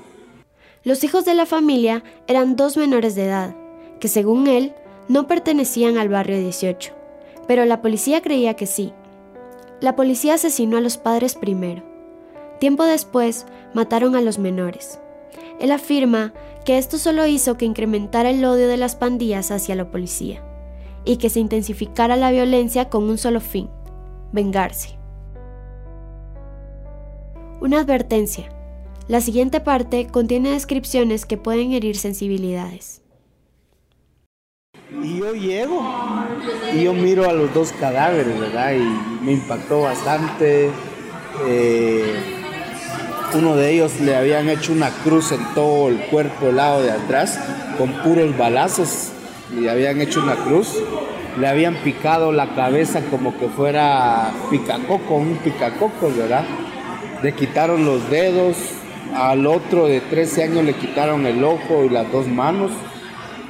Los 0.82 1.04
hijos 1.04 1.26
de 1.26 1.34
la 1.34 1.44
familia 1.44 2.02
eran 2.26 2.56
dos 2.56 2.78
menores 2.78 3.14
de 3.14 3.26
edad, 3.26 3.54
que 4.00 4.08
según 4.08 4.46
él 4.46 4.74
no 5.08 5.26
pertenecían 5.26 5.98
al 5.98 6.08
barrio 6.08 6.38
18, 6.38 6.94
pero 7.46 7.66
la 7.66 7.82
policía 7.82 8.22
creía 8.22 8.54
que 8.54 8.64
sí. 8.64 8.94
La 9.80 9.94
policía 9.94 10.34
asesinó 10.34 10.78
a 10.78 10.80
los 10.80 10.96
padres 10.96 11.34
primero. 11.34 11.82
Tiempo 12.60 12.84
después 12.84 13.44
mataron 13.74 14.16
a 14.16 14.22
los 14.22 14.38
menores. 14.38 15.00
Él 15.58 15.70
afirma 15.70 16.32
que 16.64 16.78
esto 16.78 16.96
solo 16.96 17.26
hizo 17.26 17.58
que 17.58 17.66
incrementara 17.66 18.30
el 18.30 18.42
odio 18.42 18.66
de 18.66 18.78
las 18.78 18.96
pandillas 18.96 19.50
hacia 19.50 19.74
la 19.74 19.90
policía 19.90 20.42
y 21.04 21.18
que 21.18 21.28
se 21.28 21.40
intensificara 21.40 22.16
la 22.16 22.30
violencia 22.30 22.88
con 22.88 23.04
un 23.04 23.18
solo 23.18 23.40
fin, 23.40 23.68
vengarse. 24.32 24.96
Una 27.60 27.80
advertencia. 27.80 28.48
La 29.10 29.20
siguiente 29.20 29.58
parte 29.58 30.06
contiene 30.06 30.50
descripciones 30.52 31.26
que 31.26 31.36
pueden 31.36 31.72
herir 31.72 31.96
sensibilidades. 31.96 33.02
Y 35.02 35.18
yo 35.18 35.34
llego 35.34 35.82
y 36.72 36.84
yo 36.84 36.94
miro 36.94 37.28
a 37.28 37.32
los 37.32 37.52
dos 37.52 37.72
cadáveres, 37.72 38.38
¿verdad? 38.38 38.72
Y 38.74 39.24
me 39.24 39.32
impactó 39.32 39.80
bastante. 39.80 40.70
Eh, 41.44 42.22
uno 43.34 43.56
de 43.56 43.72
ellos 43.72 43.98
le 44.00 44.14
habían 44.14 44.48
hecho 44.48 44.72
una 44.72 44.90
cruz 44.90 45.32
en 45.32 45.44
todo 45.56 45.88
el 45.88 45.98
cuerpo 46.02 46.46
del 46.46 46.54
lado 46.58 46.80
de 46.80 46.92
atrás, 46.92 47.40
con 47.78 47.92
puros 48.04 48.38
balazos. 48.38 49.10
Le 49.52 49.68
habían 49.68 50.00
hecho 50.00 50.22
una 50.22 50.36
cruz. 50.36 50.80
Le 51.36 51.48
habían 51.48 51.74
picado 51.82 52.30
la 52.30 52.54
cabeza 52.54 53.02
como 53.10 53.36
que 53.36 53.48
fuera 53.48 54.32
picacoco, 54.50 55.16
un 55.16 55.34
picacoco, 55.38 56.12
¿verdad? 56.16 56.44
Le 57.24 57.34
quitaron 57.34 57.84
los 57.84 58.08
dedos, 58.08 58.56
al 59.14 59.46
otro 59.46 59.86
de 59.86 60.00
13 60.00 60.44
años 60.44 60.64
le 60.64 60.74
quitaron 60.74 61.26
el 61.26 61.42
ojo 61.44 61.84
y 61.84 61.88
las 61.88 62.10
dos 62.10 62.26
manos 62.26 62.70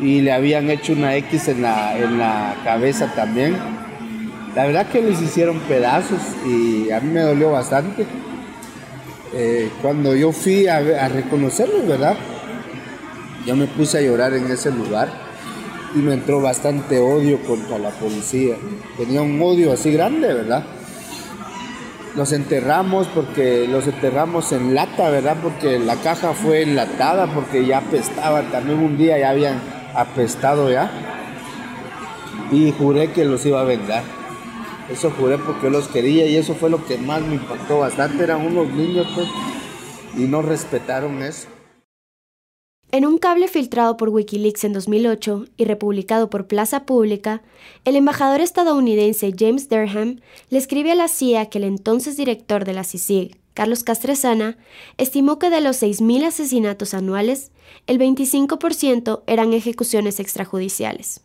y 0.01 0.21
le 0.21 0.33
habían 0.33 0.71
hecho 0.71 0.93
una 0.93 1.17
X 1.17 1.49
en 1.49 1.63
la, 1.63 1.97
en 1.99 2.19
la 2.19 2.57
cabeza 2.65 3.13
también. 3.15 3.57
La 4.55 4.67
verdad 4.67 4.89
que 4.89 5.03
les 5.03 5.21
hicieron 5.21 5.59
pedazos 5.61 6.21
y 6.47 6.91
a 6.91 7.01
mí 7.01 7.13
me 7.13 7.21
dolió 7.21 7.53
bastante. 7.53 8.07
Eh, 9.33 9.71
cuando 9.81 10.17
yo 10.17 10.33
fui 10.33 10.67
a, 10.67 10.79
a 10.79 11.09
reconocerlos, 11.09 11.87
¿verdad? 11.87 12.17
Yo 13.47 13.55
me 13.55 13.67
puse 13.67 13.99
a 13.99 14.01
llorar 14.01 14.35
en 14.35 14.51
ese 14.51 14.71
lugar 14.73 15.09
y 15.95 15.99
me 15.99 16.15
entró 16.15 16.41
bastante 16.41 16.99
odio 16.99 17.41
contra 17.43 17.79
la 17.79 17.91
policía. 17.91 18.57
Tenía 18.97 19.23
un 19.23 19.41
odio 19.41 19.73
así 19.73 19.93
grande, 19.93 20.33
¿verdad? 20.33 20.65
Los 22.17 22.33
enterramos 22.33 23.07
porque 23.09 23.69
los 23.69 23.87
enterramos 23.87 24.51
en 24.53 24.75
lata, 24.75 25.11
¿verdad? 25.11 25.37
Porque 25.41 25.79
la 25.79 25.97
caja 25.97 26.33
fue 26.33 26.63
enlatada, 26.63 27.27
porque 27.33 27.65
ya 27.65 27.79
apestaba. 27.79 28.43
También 28.51 28.81
un 28.81 28.99
día 28.99 29.19
ya 29.19 29.31
habían 29.31 29.61
apestado 29.95 30.71
ya. 30.71 30.91
Y 32.51 32.73
juré 32.73 33.13
que 33.13 33.25
los 33.25 33.47
iba 33.47 33.61
a 33.61 33.65
vengar. 33.65 34.03
Eso 34.91 35.13
juré 35.17 35.39
porque 35.39 35.65
yo 35.65 35.71
los 35.71 35.87
quería 35.87 36.27
y 36.27 36.37
eso 36.37 36.55
fue 36.57 36.69
lo 36.69 36.85
que 36.85 36.99
más 36.99 37.23
me 37.23 37.37
impactó 37.37 37.79
bastante. 37.79 38.25
Eran 38.25 38.45
unos 38.45 38.69
niños, 38.69 39.07
pues, 39.15 39.29
y 40.17 40.27
no 40.27 40.43
respetaron 40.43 41.23
eso. 41.23 41.47
En 42.93 43.07
un 43.07 43.19
cable 43.19 43.47
filtrado 43.47 43.97
por 43.97 44.09
Wikileaks 44.09 44.65
en 44.65 44.73
2008 44.73 45.45
y 45.57 45.65
republicado 45.65 46.29
por 46.29 46.49
Plaza 46.49 46.87
Pública, 46.87 47.41
el 47.85 47.95
embajador 47.95 48.41
estadounidense 48.41 49.33
James 49.39 49.69
Durham 49.69 50.21
le 50.49 50.59
escribe 50.59 50.91
a 50.91 50.97
la 50.97 51.07
CIA 51.07 51.47
que 51.51 51.59
el 51.59 51.65
entonces 51.65 52.17
director 52.17 52.65
de 52.65 52.73
la 52.73 52.83
CICIG, 52.83 53.39
Carlos 53.55 53.85
Castresana, 53.85 54.59
estimó 54.99 55.39
que 55.39 55.51
de 55.51 55.61
los 55.61 55.81
6.000 55.81 56.25
asesinatos 56.27 56.93
anuales, 56.93 57.53
el 57.87 58.01
25% 58.01 59.23
eran 59.29 59.53
ejecuciones 59.53 60.19
extrajudiciales. 60.19 61.21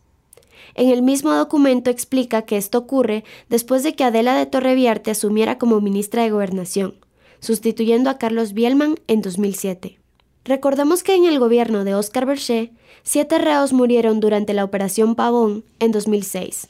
En 0.76 0.90
el 0.90 1.02
mismo 1.02 1.32
documento 1.32 1.90
explica 1.90 2.42
que 2.42 2.58
esto 2.58 2.78
ocurre 2.78 3.24
después 3.48 3.82
de 3.82 3.96
que 3.96 4.04
Adela 4.04 4.38
de 4.38 4.46
Torreviarte 4.46 5.10
asumiera 5.10 5.58
como 5.58 5.80
ministra 5.80 6.22
de 6.22 6.30
Gobernación, 6.30 6.94
sustituyendo 7.40 8.08
a 8.08 8.18
Carlos 8.18 8.52
Bielman 8.52 8.94
en 9.08 9.20
2007. 9.20 9.98
Recordemos 10.46 11.02
que 11.02 11.16
en 11.16 11.24
el 11.24 11.40
gobierno 11.40 11.82
de 11.82 11.96
Oscar 11.96 12.24
Berger, 12.24 12.70
siete 13.02 13.38
reos 13.38 13.72
murieron 13.72 14.20
durante 14.20 14.54
la 14.54 14.62
Operación 14.62 15.16
Pavón 15.16 15.64
en 15.80 15.90
2006, 15.90 16.68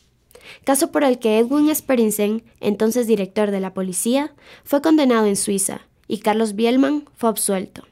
caso 0.64 0.90
por 0.90 1.04
el 1.04 1.18
que 1.18 1.38
Edwin 1.38 1.74
Sperinsen, 1.74 2.42
entonces 2.60 3.06
director 3.06 3.50
de 3.50 3.60
la 3.60 3.74
policía, 3.74 4.32
fue 4.64 4.80
condenado 4.80 5.26
en 5.26 5.36
Suiza 5.36 5.82
y 6.08 6.20
Carlos 6.20 6.54
Bielman 6.54 7.04
fue 7.16 7.28
absuelto. 7.28 7.82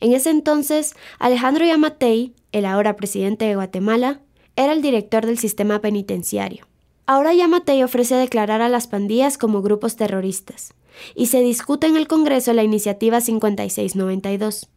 En 0.00 0.12
ese 0.12 0.30
entonces, 0.30 0.96
Alejandro 1.20 1.64
Yamatei, 1.64 2.34
el 2.50 2.66
ahora 2.66 2.96
presidente 2.96 3.44
de 3.44 3.54
Guatemala, 3.54 4.18
era 4.56 4.72
el 4.72 4.82
director 4.82 5.24
del 5.24 5.38
sistema 5.38 5.78
penitenciario. 5.78 6.66
Ahora 7.06 7.32
Yamatei 7.32 7.84
ofrece 7.84 8.16
declarar 8.16 8.60
a 8.60 8.68
las 8.68 8.88
pandillas 8.88 9.38
como 9.38 9.62
grupos 9.62 9.94
terroristas, 9.94 10.74
y 11.14 11.26
se 11.26 11.42
discute 11.42 11.86
en 11.86 11.96
el 11.96 12.08
Congreso 12.08 12.52
la 12.54 12.64
iniciativa 12.64 13.20
5692. 13.20 14.68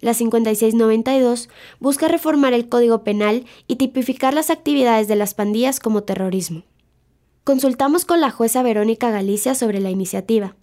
La 0.00 0.14
5692 0.14 1.48
busca 1.78 2.08
reformar 2.08 2.52
el 2.52 2.68
Código 2.68 3.04
Penal 3.04 3.44
y 3.66 3.76
tipificar 3.76 4.34
las 4.34 4.50
actividades 4.50 5.08
de 5.08 5.16
las 5.16 5.34
pandillas 5.34 5.80
como 5.80 6.02
terrorismo. 6.02 6.62
Consultamos 7.44 8.04
con 8.04 8.20
la 8.20 8.30
jueza 8.30 8.62
Verónica 8.62 9.10
Galicia 9.10 9.54
sobre 9.54 9.80
la 9.80 9.90
iniciativa. 9.90 10.56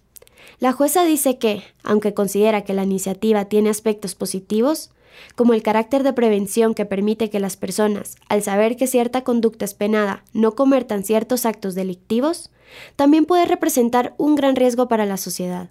La 0.60 0.72
jueza 0.72 1.04
dice 1.04 1.38
que, 1.38 1.64
aunque 1.84 2.14
considera 2.14 2.64
que 2.64 2.74
la 2.74 2.84
iniciativa 2.84 3.46
tiene 3.46 3.70
aspectos 3.70 4.16
positivos, 4.16 4.92
como 5.36 5.54
el 5.54 5.64
carácter 5.64 6.04
de 6.04 6.14
prevención 6.14 6.74
que 6.74 6.86
permite 6.86 7.30
que 7.30 7.40
las 7.40 7.58
personas, 7.58 8.16
al 8.30 8.44
saber 8.44 8.76
que 8.76 8.88
cierta 8.88 9.24
conducta 9.24 9.66
es 9.66 9.74
penada, 9.74 10.24
no 10.34 10.54
cometan 10.56 11.04
ciertos 11.04 11.46
actos 11.46 11.76
delictivos, 11.76 12.52
también 12.96 13.26
puede 13.26 13.46
representar 13.46 14.14
un 14.18 14.36
gran 14.36 14.56
riesgo 14.56 14.88
para 14.88 15.06
la 15.06 15.18
sociedad. 15.18 15.70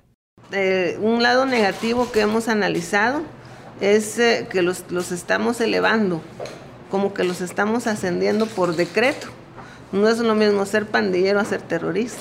Un 1.01 1.23
lado 1.23 1.47
negativo 1.47 2.11
que 2.13 2.21
hemos 2.21 2.49
analizado 2.49 3.23
es 3.81 4.19
eh, 4.19 4.47
que 4.51 4.63
los, 4.63 4.85
los 4.91 5.13
estamos 5.13 5.61
elevando, 5.61 6.23
como 6.91 7.13
que 7.13 7.25
los 7.25 7.41
estamos 7.41 7.87
ascendiendo 7.87 8.47
por 8.47 8.77
decreto. 8.77 9.29
No 9.93 10.09
es 10.09 10.19
lo 10.19 10.35
mismo 10.35 10.67
ser 10.67 10.87
pandillero 10.87 11.41
a 11.41 11.45
ser 11.45 11.63
terrorista. 11.63 12.21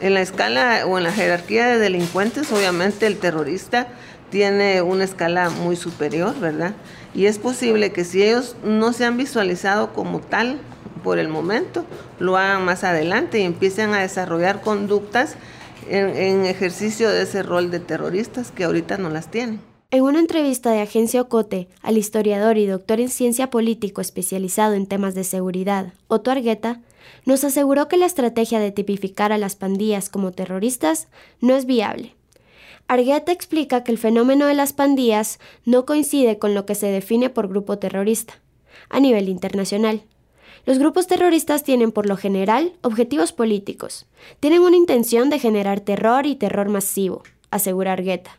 En 0.00 0.14
la 0.14 0.20
escala 0.20 0.86
o 0.86 0.96
en 0.98 1.04
la 1.04 1.12
jerarquía 1.12 1.66
de 1.66 1.78
delincuentes, 1.78 2.52
obviamente 2.52 3.06
el 3.06 3.18
terrorista 3.18 3.88
tiene 4.30 4.82
una 4.82 5.04
escala 5.04 5.50
muy 5.50 5.76
superior, 5.76 6.38
¿verdad? 6.38 6.74
Y 7.14 7.26
es 7.26 7.38
posible 7.38 7.92
que 7.92 8.04
si 8.04 8.22
ellos 8.22 8.54
no 8.62 8.92
se 8.92 9.04
han 9.04 9.16
visualizado 9.16 9.92
como 9.92 10.20
tal 10.20 10.60
por 11.02 11.18
el 11.18 11.28
momento, 11.28 11.84
lo 12.18 12.36
hagan 12.36 12.64
más 12.64 12.84
adelante 12.84 13.38
y 13.38 13.44
empiecen 13.44 13.94
a 13.94 14.00
desarrollar 14.00 14.60
conductas 14.60 15.36
en, 15.90 16.44
ejercicio 16.44 17.10
de 17.10 17.22
ese 17.22 17.42
rol 17.42 17.70
de 17.70 17.80
terroristas 17.80 18.50
que 18.50 18.64
ahorita 18.64 18.98
no 18.98 19.10
las 19.10 19.30
tienen. 19.30 19.60
En 19.90 20.02
una 20.02 20.20
entrevista 20.20 20.70
de 20.70 20.82
Agencia 20.82 21.22
Ocote 21.22 21.68
al 21.82 21.96
historiador 21.96 22.58
y 22.58 22.66
doctor 22.66 23.00
en 23.00 23.08
ciencia 23.08 23.48
político 23.48 24.00
especializado 24.00 24.74
en 24.74 24.86
temas 24.86 25.14
de 25.14 25.24
seguridad, 25.24 25.92
Otto 26.08 26.30
Argueta, 26.30 26.82
nos 27.24 27.42
aseguró 27.44 27.88
que 27.88 27.96
la 27.96 28.06
estrategia 28.06 28.60
de 28.60 28.70
tipificar 28.70 29.32
a 29.32 29.38
las 29.38 29.56
pandillas 29.56 30.10
como 30.10 30.32
terroristas 30.32 31.08
no 31.40 31.56
es 31.56 31.64
viable. 31.64 32.14
Argueta 32.86 33.32
explica 33.32 33.84
que 33.84 33.92
el 33.92 33.98
fenómeno 33.98 34.46
de 34.46 34.54
las 34.54 34.72
pandillas 34.72 35.38
no 35.64 35.84
coincide 35.84 36.38
con 36.38 36.54
lo 36.54 36.66
que 36.66 36.74
se 36.74 36.86
define 36.86 37.30
por 37.30 37.48
grupo 37.48 37.78
terrorista, 37.78 38.40
a 38.88 39.00
nivel 39.00 39.28
internacional. 39.28 40.02
Los 40.68 40.78
grupos 40.78 41.06
terroristas 41.06 41.64
tienen 41.64 41.92
por 41.92 42.04
lo 42.04 42.18
general 42.18 42.74
objetivos 42.82 43.32
políticos, 43.32 44.04
tienen 44.38 44.60
una 44.60 44.76
intención 44.76 45.30
de 45.30 45.38
generar 45.38 45.80
terror 45.80 46.26
y 46.26 46.36
terror 46.36 46.68
masivo, 46.68 47.22
asegura 47.50 47.94
Argueta. 47.94 48.36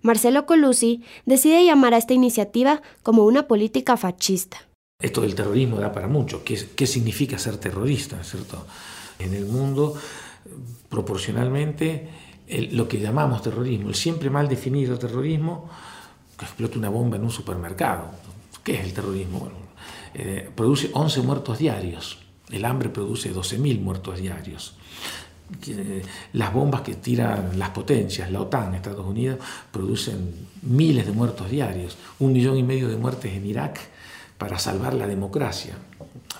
Marcelo 0.00 0.46
Colusi 0.46 1.04
decide 1.26 1.66
llamar 1.66 1.92
a 1.92 1.98
esta 1.98 2.14
iniciativa 2.14 2.80
como 3.02 3.26
una 3.26 3.46
política 3.46 3.98
fascista. 3.98 4.56
Esto 5.02 5.20
del 5.20 5.34
terrorismo 5.34 5.76
da 5.76 5.92
para 5.92 6.08
mucho. 6.08 6.42
¿Qué, 6.42 6.86
significa 6.86 7.38
ser 7.38 7.58
terrorista? 7.58 8.24
¿cierto? 8.24 8.66
En 9.18 9.34
el 9.34 9.44
mundo, 9.44 9.96
proporcionalmente, 10.88 12.08
lo 12.70 12.88
que 12.88 13.00
llamamos 13.00 13.42
terrorismo, 13.42 13.90
el 13.90 13.94
siempre 13.94 14.30
mal 14.30 14.48
definido 14.48 14.98
terrorismo, 14.98 15.68
que 16.38 16.46
explota 16.46 16.78
una 16.78 16.88
bomba 16.88 17.18
en 17.18 17.24
un 17.24 17.30
supermercado. 17.30 18.12
¿Qué 18.64 18.76
es 18.76 18.84
el 18.86 18.94
terrorismo? 18.94 19.65
Eh, 20.18 20.50
produce 20.54 20.90
11 20.92 21.20
muertos 21.20 21.58
diarios. 21.58 22.18
El 22.50 22.64
hambre 22.64 22.88
produce 22.88 23.34
12.000 23.34 23.80
muertos 23.80 24.18
diarios 24.18 24.76
las 26.32 26.52
bombas 26.52 26.80
que 26.82 26.94
tiran 26.94 27.58
las 27.58 27.70
potencias, 27.70 28.30
la 28.30 28.40
OTAN, 28.40 28.74
Estados 28.74 29.06
Unidos, 29.06 29.38
producen 29.70 30.48
miles 30.62 31.06
de 31.06 31.12
muertos 31.12 31.50
diarios, 31.50 31.96
un 32.18 32.32
millón 32.32 32.56
y 32.56 32.62
medio 32.62 32.88
de 32.88 32.96
muertes 32.96 33.32
en 33.32 33.46
Irak 33.46 33.78
para 34.38 34.58
salvar 34.58 34.94
la 34.94 35.06
democracia. 35.06 35.76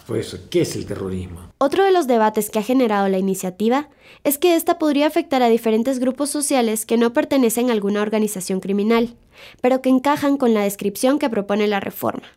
Pues, 0.06 0.38
¿qué 0.50 0.62
es 0.62 0.76
el 0.76 0.86
terrorismo? 0.86 1.40
Otro 1.58 1.84
de 1.84 1.90
los 1.90 2.06
debates 2.06 2.50
que 2.50 2.58
ha 2.58 2.62
generado 2.62 3.08
la 3.08 3.18
iniciativa 3.18 3.88
es 4.22 4.38
que 4.38 4.54
esta 4.54 4.78
podría 4.78 5.06
afectar 5.06 5.42
a 5.42 5.48
diferentes 5.48 5.98
grupos 5.98 6.30
sociales 6.30 6.86
que 6.86 6.96
no 6.96 7.12
pertenecen 7.12 7.70
a 7.70 7.72
alguna 7.72 8.02
organización 8.02 8.60
criminal, 8.60 9.16
pero 9.60 9.82
que 9.82 9.88
encajan 9.88 10.36
con 10.36 10.54
la 10.54 10.62
descripción 10.62 11.18
que 11.18 11.30
propone 11.30 11.66
la 11.66 11.80
reforma, 11.80 12.28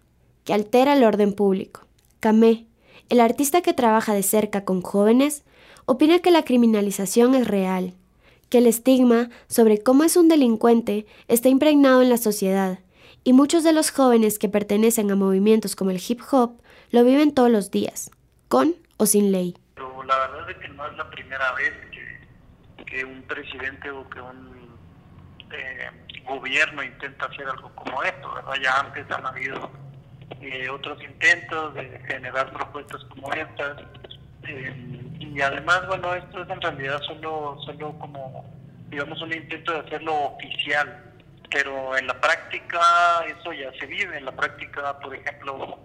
que 0.50 0.56
altera 0.56 0.94
el 0.94 1.04
orden 1.04 1.34
público. 1.34 1.86
Camé, 2.20 2.66
el 3.10 3.20
artista 3.20 3.62
que 3.62 3.76
trabaja 3.76 4.16
de 4.16 4.24
cerca 4.24 4.66
con 4.66 4.82
jóvenes, 4.82 5.44
opina 5.86 6.18
que 6.18 6.32
la 6.32 6.44
criminalización 6.44 7.36
es 7.36 7.48
real, 7.48 7.94
que 8.50 8.58
el 8.58 8.66
estigma 8.66 9.30
sobre 9.48 9.78
cómo 9.84 10.06
es 10.06 10.18
un 10.18 10.28
delincuente 10.28 11.06
está 11.28 11.50
impregnado 11.50 12.02
en 12.02 12.10
la 12.10 12.18
sociedad, 12.18 12.80
y 13.24 13.34
muchos 13.34 13.64
de 13.64 13.74
los 13.74 13.92
jóvenes 13.92 14.40
que 14.40 14.50
pertenecen 14.50 15.12
a 15.12 15.16
movimientos 15.16 15.76
como 15.76 15.92
el 15.92 16.02
hip 16.02 16.20
hop 16.32 16.60
lo 16.90 17.04
viven 17.04 17.32
todos 17.32 17.52
los 17.52 17.70
días, 17.70 18.10
con 18.48 18.74
o 18.98 19.06
sin 19.06 19.32
ley. 19.32 19.56
Pero 19.76 20.02
la 20.02 20.18
verdad 20.18 20.50
es 20.50 20.58
que 20.58 20.70
no 20.70 20.84
es 20.88 20.98
la 20.98 21.12
primera 21.12 21.52
vez 21.54 21.74
que, 22.88 23.06
un 23.06 23.22
presidente 23.22 23.92
o 23.92 24.10
que 24.10 24.20
un 24.20 24.68
eh, 25.52 25.92
gobierno 26.28 26.82
intenta 26.82 27.26
hacer 27.26 27.48
algo 27.48 27.70
como 27.76 28.02
esto, 28.02 28.34
¿verdad? 28.34 28.54
Ya 28.64 28.80
antes 28.80 29.12
han 29.12 29.28
habido 29.28 29.89
eh, 30.42 30.70
otros 30.70 31.02
intentos 31.04 31.74
de 31.74 32.00
generar 32.08 32.52
propuestas 32.54 33.04
como 33.06 33.32
estas. 33.34 33.78
Eh, 34.48 34.74
y 35.20 35.42
además, 35.42 35.86
bueno, 35.88 36.14
esto 36.16 36.44
es 36.44 36.50
en 36.50 36.62
realidad 36.62 37.02
solo, 37.02 37.58
solo 37.66 37.98
como, 38.00 38.46
digamos, 38.90 39.22
un 39.22 39.34
intento 39.34 39.74
de 39.74 39.80
hacerlo 39.80 40.16
oficial, 40.34 41.14
pero 41.52 41.98
en 41.98 42.08
la 42.08 42.20
práctica 42.20 42.80
eso 43.28 43.54
ya 43.54 43.72
se 43.80 43.86
vive, 43.86 44.18
en 44.18 44.26
la 44.26 44.32
práctica, 44.32 44.98
por 45.00 45.14
ejemplo, 45.14 45.80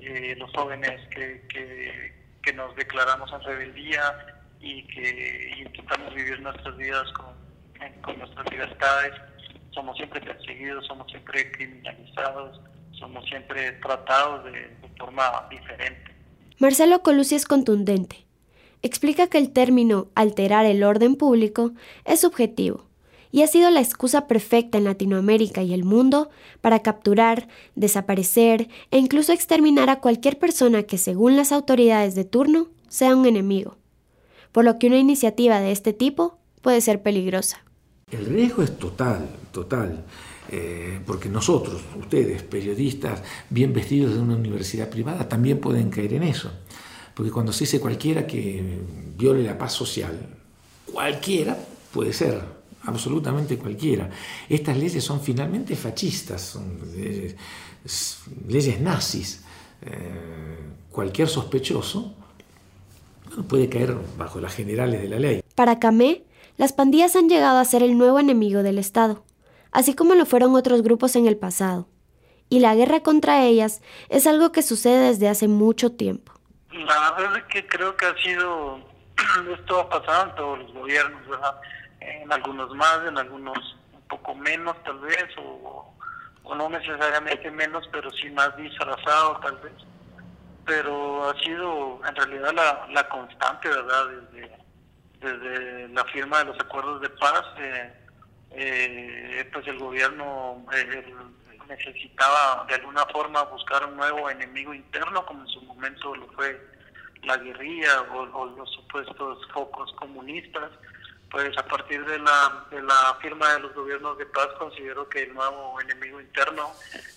eh, 0.00 0.34
los 0.38 0.50
jóvenes 0.52 1.00
que, 1.08 1.46
que, 1.48 2.52
nos 2.52 2.74
declaramos 2.74 3.32
en 3.32 3.42
rebeldía 3.44 4.02
y 4.60 4.82
que 4.88 5.54
intentamos 5.58 6.12
vivir 6.12 6.40
nuestras 6.40 6.76
vidas 6.76 7.12
con, 7.12 7.32
con 8.02 8.18
nuestras 8.18 8.50
libertades, 8.50 9.12
somos 9.70 9.96
siempre 9.96 10.20
perseguidos, 10.20 10.84
somos 10.86 11.08
siempre 11.08 11.52
criminalizados, 11.52 12.60
somos 13.00 13.24
siempre 13.28 13.72
tratados 13.82 14.44
de, 14.44 14.52
de 14.52 14.88
forma 14.96 15.48
diferente. 15.50 16.14
Marcelo 16.58 17.02
Colusi 17.02 17.34
es 17.34 17.46
contundente 17.46 18.30
explica 18.82 19.26
que 19.26 19.38
el 19.38 19.50
término 19.50 20.08
alterar 20.14 20.66
el 20.66 20.82
orden 20.82 21.16
público 21.16 21.72
es 22.04 22.20
subjetivo 22.20 22.86
y 23.32 23.42
ha 23.42 23.46
sido 23.46 23.70
la 23.70 23.80
excusa 23.80 24.26
perfecta 24.26 24.78
en 24.78 24.84
Latinoamérica 24.84 25.62
y 25.62 25.72
el 25.72 25.84
mundo 25.84 26.30
para 26.60 26.80
capturar, 26.80 27.46
desaparecer 27.76 28.68
e 28.90 28.98
incluso 28.98 29.32
exterminar 29.32 29.88
a 29.88 30.00
cualquier 30.00 30.38
persona 30.38 30.82
que, 30.82 30.98
según 30.98 31.36
las 31.36 31.52
autoridades 31.52 32.16
de 32.16 32.24
turno, 32.24 32.68
sea 32.88 33.14
un 33.14 33.26
enemigo. 33.26 33.76
Por 34.50 34.64
lo 34.64 34.80
que 34.80 34.88
una 34.88 34.98
iniciativa 34.98 35.60
de 35.60 35.70
este 35.70 35.92
tipo 35.92 36.38
puede 36.60 36.80
ser 36.80 37.02
peligrosa. 37.02 37.64
El 38.10 38.26
riesgo 38.26 38.64
es 38.64 38.76
total, 38.76 39.28
total, 39.52 40.02
eh, 40.52 41.00
porque 41.06 41.28
nosotros, 41.28 41.80
ustedes, 41.98 42.42
periodistas 42.42 43.22
bien 43.48 43.72
vestidos 43.72 44.14
de 44.14 44.20
una 44.20 44.34
universidad 44.34 44.88
privada, 44.88 45.28
también 45.28 45.60
pueden 45.60 45.90
caer 45.90 46.14
en 46.14 46.24
eso. 46.24 46.50
Porque 47.14 47.30
cuando 47.30 47.52
se 47.52 47.64
dice 47.64 47.80
cualquiera 47.80 48.26
que 48.26 48.78
viole 49.16 49.44
la 49.44 49.56
paz 49.56 49.72
social, 49.72 50.18
cualquiera 50.92 51.56
puede 51.92 52.12
ser, 52.12 52.42
absolutamente 52.82 53.58
cualquiera. 53.58 54.10
Estas 54.48 54.76
leyes 54.76 55.04
son 55.04 55.20
finalmente 55.20 55.76
fascistas, 55.76 56.40
son 56.42 56.78
leyes, 58.48 58.80
nazis. 58.80 59.42
Eh, 59.82 60.58
cualquier 60.90 61.28
sospechoso 61.28 62.14
puede 63.48 63.68
caer 63.68 63.96
bajo 64.18 64.40
las 64.40 64.54
generales 64.54 65.00
de 65.02 65.08
la 65.08 65.18
ley. 65.18 65.42
Para 65.54 65.78
Camé, 65.78 66.24
las 66.56 66.72
pandillas 66.72 67.16
han 67.16 67.28
llegado 67.28 67.58
a 67.58 67.64
ser 67.64 67.82
el 67.82 67.96
nuevo 67.96 68.18
enemigo 68.18 68.62
del 68.62 68.78
Estado, 68.78 69.22
así 69.72 69.94
como 69.94 70.14
lo 70.14 70.26
fueron 70.26 70.54
otros 70.54 70.82
grupos 70.82 71.16
en 71.16 71.26
el 71.26 71.36
pasado. 71.36 71.88
Y 72.48 72.58
la 72.58 72.74
guerra 72.74 73.00
contra 73.00 73.44
ellas 73.44 73.80
es 74.08 74.26
algo 74.26 74.50
que 74.50 74.62
sucede 74.62 75.08
desde 75.08 75.28
hace 75.28 75.46
mucho 75.46 75.92
tiempo. 75.92 76.32
La 76.72 77.12
verdad 77.12 77.38
es 77.38 77.44
que 77.44 77.66
creo 77.66 77.96
que 77.96 78.06
ha 78.06 78.16
sido, 78.16 78.80
esto 79.58 79.80
ha 79.80 79.88
pasado 79.88 80.30
en 80.30 80.34
todos 80.34 80.58
los 80.58 80.72
gobiernos, 80.72 81.28
¿verdad? 81.28 81.60
En 82.00 82.32
algunos 82.32 82.74
más, 82.74 83.00
en 83.06 83.18
algunos 83.18 83.56
un 83.92 84.02
poco 84.08 84.34
menos 84.34 84.76
tal 84.84 84.98
vez, 84.98 85.26
o, 85.38 85.94
no 86.56 86.68
necesariamente 86.68 87.48
menos, 87.52 87.88
pero 87.92 88.10
sí 88.10 88.28
más 88.30 88.56
disfrazado 88.56 89.38
tal 89.40 89.56
vez. 89.58 89.72
Pero 90.66 91.30
ha 91.30 91.40
sido 91.40 92.00
en 92.04 92.16
realidad 92.16 92.52
la, 92.52 92.88
la 92.92 93.08
constante, 93.08 93.68
¿verdad? 93.68 94.08
Desde, 94.32 94.58
desde 95.20 95.88
la 95.90 96.04
firma 96.06 96.38
de 96.38 96.46
los 96.46 96.58
acuerdos 96.58 97.00
de 97.00 97.10
paz, 97.10 97.44
eh, 97.58 97.92
eh, 98.52 99.48
pues 99.52 99.66
el 99.68 99.78
gobierno 99.78 100.64
eh, 100.74 101.04
necesitaba 101.68 102.64
de 102.68 102.74
alguna 102.74 103.06
forma 103.06 103.42
buscar 103.44 103.84
un 103.86 103.96
nuevo 103.96 104.28
enemigo 104.28 104.74
interno, 104.74 105.24
como 105.24 105.42
en 105.42 105.48
su 105.48 105.62
momento 105.62 106.14
lo 106.14 106.26
fue 106.32 106.60
la 107.22 107.36
guerrilla 107.36 108.02
o, 108.12 108.46
los 108.46 108.70
supuestos 108.72 109.46
focos 109.52 109.92
comunistas. 109.94 110.70
Pues 111.30 111.56
a 111.56 111.64
partir 111.64 112.04
de 112.06 112.18
la, 112.18 112.66
de 112.72 112.82
la 112.82 113.16
firma 113.22 113.52
de 113.52 113.60
los 113.60 113.72
gobiernos 113.72 114.18
de 114.18 114.26
paz 114.26 114.48
considero 114.58 115.08
que 115.08 115.22
el 115.22 115.34
nuevo 115.34 115.80
enemigo 115.80 116.20
interno 116.20 116.72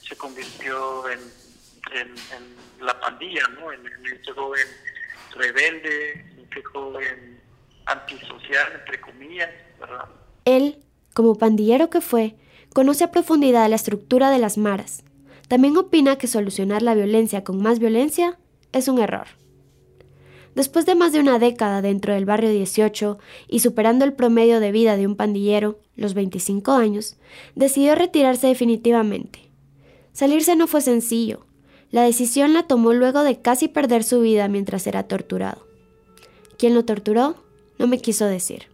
se 0.08 0.16
convirtió 0.16 1.10
en, 1.10 1.20
en, 1.94 2.16
la 2.80 3.00
pandilla, 3.00 3.42
¿no? 3.60 3.72
en, 3.72 3.88
este 4.06 4.32
joven 4.34 4.68
rebelde, 5.36 6.12
en 6.12 6.40
este 6.42 6.64
joven 6.64 7.42
antisocial, 7.86 8.74
entre 8.74 9.02
comillas, 9.02 9.50
¿verdad? 9.80 10.06
Él, 10.46 10.84
como 11.14 11.36
pandillero 11.36 11.90
que 11.90 12.02
fue, 12.02 12.36
conoce 12.74 13.04
a 13.04 13.12
profundidad 13.12 13.70
la 13.70 13.76
estructura 13.76 14.32
de 14.32 14.40
las 14.40 14.58
maras. 14.58 15.04
También 15.48 15.78
opina 15.78 16.18
que 16.18 16.28
solucionar 16.28 16.82
la 16.82 16.96
violencia 16.96 17.44
con 17.44 17.62
más 17.62 17.80
violencia 17.80 18.40
es 18.72 18.88
un 18.88 19.00
error. 19.00 19.28
Después 20.56 20.86
de 20.86 20.96
más 20.96 21.12
de 21.14 21.20
una 21.20 21.40
década 21.40 21.82
dentro 21.82 22.14
del 22.14 22.26
barrio 22.26 22.52
18 22.52 23.18
y 23.48 23.60
superando 23.60 24.06
el 24.06 24.14
promedio 24.14 24.60
de 24.60 24.72
vida 24.72 24.98
de 24.98 25.08
un 25.08 25.16
pandillero, 25.16 25.80
los 25.96 26.14
25 26.14 26.72
años, 26.74 27.18
decidió 27.56 27.96
retirarse 27.96 28.48
definitivamente. 28.48 29.40
Salirse 30.12 30.56
no 30.56 30.68
fue 30.68 30.82
sencillo. 30.82 31.46
La 31.90 32.04
decisión 32.04 32.54
la 32.54 32.64
tomó 32.64 32.94
luego 32.94 33.24
de 33.24 33.42
casi 33.42 33.68
perder 33.68 34.04
su 34.04 34.22
vida 34.22 34.48
mientras 34.48 34.86
era 34.86 35.04
torturado. 35.04 35.66
¿Quién 36.58 36.76
lo 36.76 36.86
torturó? 36.86 37.36
No 37.80 37.88
me 37.88 38.00
quiso 38.00 38.26
decir. 38.26 38.73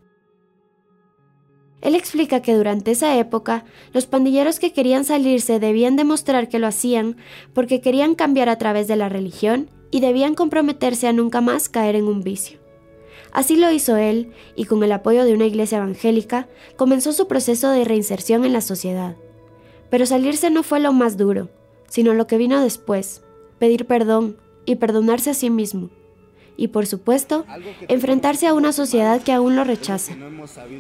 Él 1.82 1.96
explica 1.96 2.42
que 2.42 2.56
durante 2.56 2.92
esa 2.92 3.18
época 3.18 3.64
los 3.94 4.06
pandilleros 4.06 4.60
que 4.60 4.74
querían 4.74 5.06
salirse 5.06 5.60
debían 5.60 5.96
demostrar 5.96 6.50
que 6.50 6.60
lo 6.60 6.68
hacían 6.68 7.18
porque 7.54 7.80
querían 7.80 8.16
cambiar 8.16 8.50
a 8.50 8.58
través 8.58 8.88
de 8.88 8.98
la 8.98 9.08
religión 9.08 9.70
y 9.92 10.02
debían 10.02 10.36
comprometerse 10.36 11.08
a 11.08 11.14
nunca 11.14 11.42
más 11.42 11.70
caer 11.70 11.96
en 11.96 12.06
un 12.06 12.22
vicio. 12.22 12.60
Así 13.32 13.56
lo 13.56 13.72
hizo 13.72 13.96
él 13.96 14.34
y 14.56 14.66
con 14.66 14.84
el 14.84 14.92
apoyo 14.92 15.24
de 15.24 15.34
una 15.34 15.46
iglesia 15.46 15.78
evangélica 15.78 16.50
comenzó 16.76 17.14
su 17.14 17.28
proceso 17.28 17.70
de 17.70 17.86
reinserción 17.86 18.44
en 18.44 18.54
la 18.54 18.62
sociedad. 18.62 19.16
Pero 19.90 20.06
salirse 20.06 20.50
no 20.50 20.64
fue 20.64 20.80
lo 20.80 20.92
más 20.94 21.16
duro, 21.16 21.50
sino 21.88 22.14
lo 22.14 22.28
que 22.28 22.38
vino 22.38 22.62
después, 22.62 23.24
pedir 23.58 23.86
perdón 23.86 24.38
y 24.66 24.76
perdonarse 24.76 25.30
a 25.30 25.34
sí 25.34 25.50
mismo 25.50 25.90
y 26.60 26.68
por 26.68 26.86
supuesto 26.86 27.46
enfrentarse 27.88 28.46
a 28.46 28.54
una 28.54 28.74
sociedad 28.74 29.22
que 29.22 29.32
aún 29.32 29.56
lo 29.56 29.64
rechaza, 29.64 30.14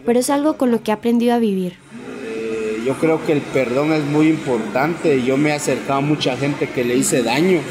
pero 0.06 0.20
es 0.20 0.30
algo 0.30 0.58
con 0.58 0.72
lo 0.72 0.84
que 0.84 0.92
ha 0.92 0.96
aprendido 0.96 1.34
a 1.34 1.40
vivir. 1.40 1.78
Eh, 2.26 2.84
yo 2.86 2.96
creo 2.96 3.26
que 3.26 3.32
el 3.32 3.42
perdón 3.42 3.94
es 3.94 4.04
muy 4.04 4.28
importante, 4.28 5.24
yo 5.24 5.38
me 5.38 5.52
he 5.52 5.54
acercado 5.54 6.00
a 6.00 6.02
mucha 6.02 6.36
gente 6.36 6.68
que 6.68 6.84
le 6.84 6.98
hice 6.98 7.24
daño, 7.24 7.62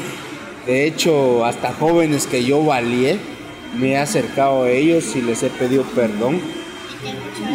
de 0.65 0.87
hecho 0.87 1.45
hasta 1.45 1.71
jóvenes 1.73 2.25
que 2.25 2.43
yo 2.43 2.65
valié, 2.65 3.19
me 3.79 3.91
he 3.91 3.97
acercado 3.97 4.63
a 4.63 4.71
ellos 4.71 5.15
y 5.15 5.21
les 5.21 5.43
he 5.43 5.49
pedido 5.51 5.83
perdón. 5.83 6.41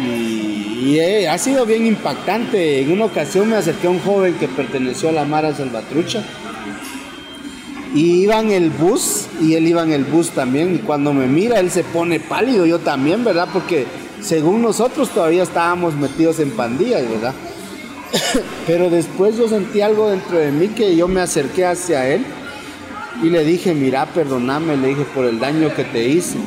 Y, 0.07 0.99
ha 1.27 1.37
sido 1.37 1.65
bien 1.65 1.85
impactante. 1.85 2.81
En 2.81 2.91
una 2.91 3.05
ocasión 3.05 3.49
me 3.49 3.55
acerqué 3.57 3.87
a 3.87 3.89
un 3.89 3.99
joven 3.99 4.35
que 4.35 4.47
perteneció 4.47 5.09
a 5.09 5.11
la 5.11 5.25
Mara 5.25 5.53
Salvatrucha 5.53 6.23
y 7.95 8.23
iba 8.23 8.41
en 8.41 8.51
el 8.51 8.71
bus 8.71 9.27
y 9.41 9.53
él 9.53 9.65
iba 9.67 9.81
en 9.81 9.93
el 9.93 10.03
bus 10.03 10.31
también. 10.31 10.75
Y 10.75 10.79
cuando 10.79 11.13
me 11.13 11.27
mira, 11.27 11.61
él 11.61 11.71
se 11.71 11.83
pone 11.83 12.19
pálido, 12.19 12.65
yo 12.65 12.79
también, 12.79 13.23
¿verdad? 13.23 13.47
Porque 13.51 13.87
según 14.21 14.61
nosotros 14.61 15.09
todavía 15.09 15.43
estábamos 15.43 15.95
metidos 15.95 16.39
en 16.39 16.51
pandillas, 16.51 17.09
¿verdad? 17.09 17.33
Pero 18.67 18.89
después 18.89 19.37
yo 19.37 19.47
sentí 19.47 19.79
algo 19.79 20.09
dentro 20.09 20.37
de 20.37 20.51
mí 20.51 20.67
que 20.67 20.95
yo 20.97 21.07
me 21.07 21.21
acerqué 21.21 21.65
hacia 21.65 22.07
él 22.09 22.25
y 23.23 23.29
le 23.29 23.45
dije, 23.45 23.73
mira, 23.73 24.05
perdóname, 24.07 24.75
le 24.75 24.89
dije 24.89 25.05
por 25.15 25.23
el 25.23 25.39
daño 25.39 25.73
que 25.73 25.85
te 25.85 26.05
hice. 26.05 26.37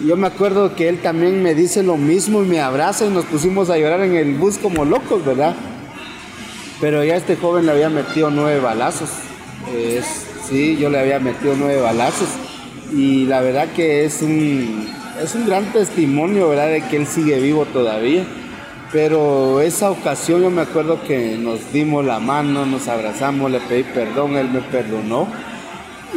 Yo 0.00 0.16
me 0.16 0.26
acuerdo 0.26 0.74
que 0.74 0.88
él 0.88 1.00
también 1.02 1.42
me 1.42 1.54
dice 1.54 1.82
lo 1.82 1.98
mismo 1.98 2.42
y 2.42 2.46
me 2.46 2.60
abraza 2.60 3.04
y 3.04 3.10
nos 3.10 3.26
pusimos 3.26 3.68
a 3.68 3.76
llorar 3.76 4.00
en 4.00 4.16
el 4.16 4.34
bus 4.34 4.56
como 4.56 4.86
locos, 4.86 5.22
¿verdad? 5.26 5.54
Pero 6.80 7.04
ya 7.04 7.16
este 7.16 7.36
joven 7.36 7.66
le 7.66 7.72
había 7.72 7.90
metido 7.90 8.30
nueve 8.30 8.60
balazos. 8.60 9.10
Es, 9.74 10.25
Sí, 10.48 10.76
yo 10.76 10.90
le 10.90 11.00
había 11.00 11.18
metido 11.18 11.54
nueve 11.58 11.80
balazos 11.80 12.28
y 12.92 13.24
la 13.26 13.40
verdad 13.40 13.68
que 13.74 14.04
es 14.04 14.22
un, 14.22 14.88
es 15.20 15.34
un 15.34 15.46
gran 15.46 15.72
testimonio, 15.72 16.50
¿verdad? 16.50 16.68
De 16.68 16.82
que 16.82 16.96
él 16.96 17.06
sigue 17.06 17.40
vivo 17.40 17.64
todavía. 17.64 18.24
Pero 18.92 19.60
esa 19.60 19.90
ocasión 19.90 20.42
yo 20.42 20.50
me 20.50 20.62
acuerdo 20.62 21.02
que 21.02 21.36
nos 21.36 21.72
dimos 21.72 22.04
la 22.04 22.20
mano, 22.20 22.64
nos 22.64 22.86
abrazamos, 22.86 23.50
le 23.50 23.58
pedí 23.60 23.82
perdón, 23.82 24.36
él 24.36 24.48
me 24.48 24.60
perdonó. 24.60 25.26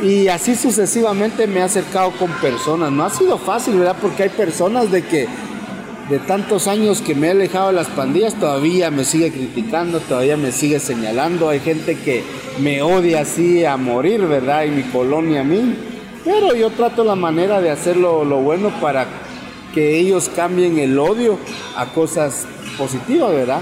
Y 0.04 0.28
así 0.28 0.56
sucesivamente 0.56 1.48
me 1.48 1.62
he 1.62 1.63
acercado 1.63 2.12
con 2.12 2.30
personas. 2.34 2.92
No 2.92 3.06
ha 3.06 3.10
sido 3.10 3.39
fácil, 3.39 3.80
¿verdad? 3.80 3.98
Porque 4.00 4.24
hay 4.24 4.30
personas 4.30 4.92
de 4.92 5.02
que 5.02 5.28
de 6.10 6.17
tantos 6.17 6.67
años 6.67 7.02
que 7.02 7.13
me 7.13 7.28
he 7.28 7.32
alejado 7.32 7.67
de 7.67 7.74
las 7.74 7.88
pandillas, 7.88 8.34
todavía 8.34 8.89
me 8.89 9.06
sigue 9.06 9.32
criticando, 9.32 10.00
todavía 10.00 10.38
me 10.38 10.52
sigue 10.52 10.80
señalando. 10.80 11.50
Hay 11.50 11.60
gente 11.60 11.95
que 12.00 12.24
me 12.60 12.82
odia 12.82 13.22
así 13.22 13.63
a 13.63 13.78
morir, 13.78 14.26
¿verdad? 14.26 14.65
Y 14.65 14.72
mi 14.72 14.84
colonia 14.84 15.41
a 15.41 15.43
mí. 15.43 15.76
Pero 16.26 16.56
yo 16.56 16.72
trato 16.72 17.04
la 17.04 17.15
manera 17.15 17.62
de 17.62 17.69
hacerlo 17.69 18.26
lo 18.26 18.41
bueno 18.41 18.72
para 18.82 19.08
que 19.74 20.00
ellos 20.00 20.30
cambien 20.30 20.80
el 20.80 20.98
odio 20.98 21.38
a 21.76 21.86
cosas 21.93 22.48
positivas, 22.78 23.32
¿verdad? 23.32 23.62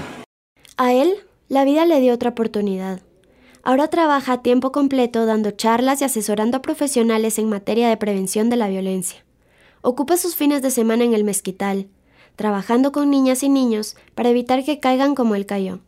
A 0.78 0.94
él, 0.94 1.12
la 1.48 1.64
vida 1.64 1.84
le 1.84 2.00
dio 2.00 2.14
otra 2.14 2.30
oportunidad. 2.30 3.02
Ahora 3.62 3.88
trabaja 3.88 4.34
a 4.34 4.42
tiempo 4.42 4.72
completo 4.72 5.26
dando 5.26 5.50
charlas 5.50 6.00
y 6.00 6.04
asesorando 6.04 6.56
a 6.56 6.62
profesionales 6.62 7.38
en 7.38 7.50
materia 7.50 7.90
de 7.90 7.96
prevención 7.98 8.48
de 8.48 8.56
la 8.56 8.68
violencia. 8.68 9.24
Ocupa 9.82 10.16
sus 10.16 10.34
fines 10.34 10.62
de 10.62 10.70
semana 10.70 11.04
en 11.04 11.12
el 11.12 11.24
mezquital, 11.24 11.88
trabajando 12.38 12.92
con 12.92 13.10
niñas 13.10 13.42
y 13.42 13.48
niños 13.48 13.96
para 14.14 14.28
evitar 14.28 14.64
que 14.64 14.78
caigan 14.78 15.16
como 15.16 15.34
él 15.34 15.44
cayó. 15.44 15.80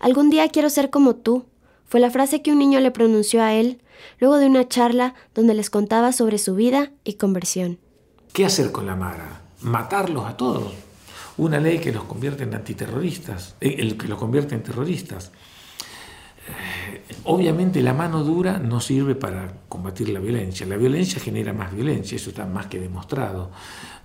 Algún 0.00 0.28
día 0.28 0.46
quiero 0.50 0.68
ser 0.68 0.90
como 0.90 1.16
tú, 1.16 1.46
fue 1.86 1.98
la 1.98 2.10
frase 2.10 2.42
que 2.42 2.52
un 2.52 2.58
niño 2.58 2.78
le 2.78 2.90
pronunció 2.90 3.42
a 3.42 3.54
él 3.54 3.80
luego 4.18 4.36
de 4.36 4.46
una 4.46 4.68
charla 4.68 5.14
donde 5.34 5.54
les 5.54 5.70
contaba 5.70 6.12
sobre 6.12 6.36
su 6.36 6.54
vida 6.54 6.92
y 7.04 7.14
conversión. 7.14 7.78
¿Qué 8.34 8.44
hacer 8.44 8.70
con 8.70 8.84
la 8.84 8.96
Mara? 8.96 9.44
Matarlos 9.62 10.26
a 10.26 10.36
todos. 10.36 10.74
Una 11.38 11.58
ley 11.58 11.78
que 11.78 11.90
los 11.90 12.04
convierte 12.04 12.42
en 12.42 12.54
antiterroristas, 12.54 13.54
eh, 13.62 13.76
el 13.78 13.96
que 13.96 14.08
los 14.08 14.18
convierte 14.18 14.54
en 14.54 14.62
terroristas. 14.62 15.32
Obviamente 17.24 17.82
la 17.82 17.94
mano 17.94 18.24
dura 18.24 18.58
no 18.58 18.80
sirve 18.80 19.14
para 19.14 19.52
combatir 19.68 20.08
la 20.08 20.20
violencia. 20.20 20.66
La 20.66 20.76
violencia 20.76 21.20
genera 21.20 21.52
más 21.52 21.72
violencia, 21.72 22.16
eso 22.16 22.30
está 22.30 22.46
más 22.46 22.66
que 22.66 22.80
demostrado. 22.80 23.50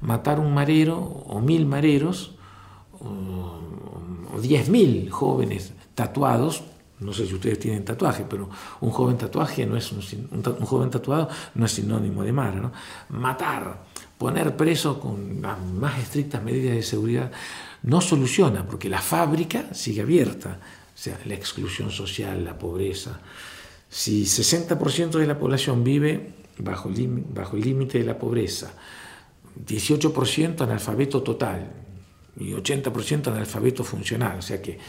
Matar 0.01 0.39
un 0.39 0.53
marero 0.53 0.97
o 0.99 1.39
mil 1.39 1.65
mareros 1.65 2.37
10.000 4.41 5.09
jóvenes 5.09 5.73
tatuados, 5.95 6.63
no 6.99 7.13
sé 7.13 7.27
si 7.27 7.35
ustedes 7.35 7.59
tienen 7.59 7.85
tatuaje, 7.85 8.25
pero 8.27 8.49
un 8.81 8.89
joven 8.91 9.17
tatuaje 9.17 9.65
no 9.65 9.77
es 9.77 9.91
un, 9.91 10.01
joven 10.65 10.89
tatuado 10.89 11.29
no 11.55 11.65
es 11.65 11.71
sinónimo 11.71 12.23
de 12.23 12.31
mara, 12.31 12.59
¿no? 12.59 12.71
Matar, 13.09 13.85
poner 14.17 14.55
preso 14.55 14.99
con 14.99 15.41
las 15.41 15.59
más 15.59 15.99
estrictas 15.99 16.43
medidas 16.43 16.75
de 16.75 16.83
seguridad 16.83 17.31
no 17.83 18.01
soluciona, 18.01 18.65
porque 18.65 18.89
la 18.89 19.01
fábrica 19.01 19.73
sigue 19.73 20.01
abierta, 20.01 20.59
o 20.97 20.99
sea, 20.99 21.19
la 21.25 21.35
exclusión 21.35 21.91
social, 21.91 22.43
la 22.43 22.57
pobreza. 22.57 23.19
Si 23.87 24.23
60% 24.23 25.11
de 25.11 25.27
la 25.27 25.37
población 25.37 25.83
vive 25.83 26.33
bajo 26.57 26.89
el 26.89 27.61
límite 27.61 27.99
de 27.99 28.03
la 28.03 28.17
pobreza, 28.17 28.73
18% 29.63 30.61
analfabeto 30.61 31.21
total 31.21 31.71
y 32.39 32.51
80% 32.51 33.27
analfabeto 33.27 33.83
funcional, 33.83 34.39
o 34.39 34.41
sea 34.41 34.59
que 34.59 34.79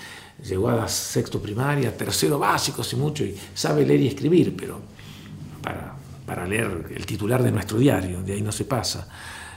llegó 0.43 0.71
a 0.71 0.77
la 0.77 0.89
sexto 0.89 1.43
primaria, 1.43 1.95
tercero 1.95 2.39
básico, 2.39 2.83
si 2.83 2.97
mucho, 2.97 3.23
y 3.23 3.37
sabe 3.53 3.85
leer 3.85 4.01
y 4.01 4.09
escribir, 4.09 4.57
pero 4.57 4.81
para, 5.63 5.95
para 6.25 6.47
leer 6.47 6.87
el 6.97 7.05
titular 7.05 7.43
de 7.43 7.53
nuestro 7.53 7.79
diario, 7.79 8.23
de 8.23 8.33
ahí 8.33 8.41
no 8.41 8.53
se 8.53 8.65
pasa, 8.65 9.09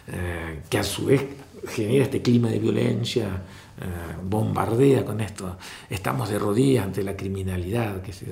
eh, 0.06 0.64
que 0.70 0.78
a 0.78 0.84
su 0.84 1.06
vez 1.06 1.24
genera 1.70 2.04
este 2.04 2.22
clima 2.22 2.50
de 2.50 2.60
violencia, 2.60 3.42
eh, 3.82 4.16
bombardea 4.24 5.04
con 5.06 5.22
esto, 5.22 5.58
estamos 5.90 6.30
de 6.30 6.40
rodillas 6.40 6.86
ante 6.86 7.04
la 7.04 7.16
criminalidad. 7.16 8.02
Que 8.02 8.14
se 8.14 8.28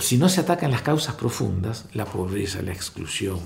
Si 0.00 0.16
no 0.16 0.28
se 0.28 0.40
atacan 0.40 0.70
las 0.70 0.82
causas 0.82 1.14
profundas, 1.14 1.86
la 1.92 2.04
pobreza, 2.04 2.62
la 2.62 2.72
exclusión, 2.72 3.40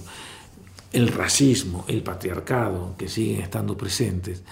el 0.92 1.09
racismo, 1.09 1.84
el 1.88 2.02
patriarcado, 2.02 2.94
que 2.96 3.09
siguen 3.09 3.40
estando 3.40 3.76
presentes, 3.76 4.42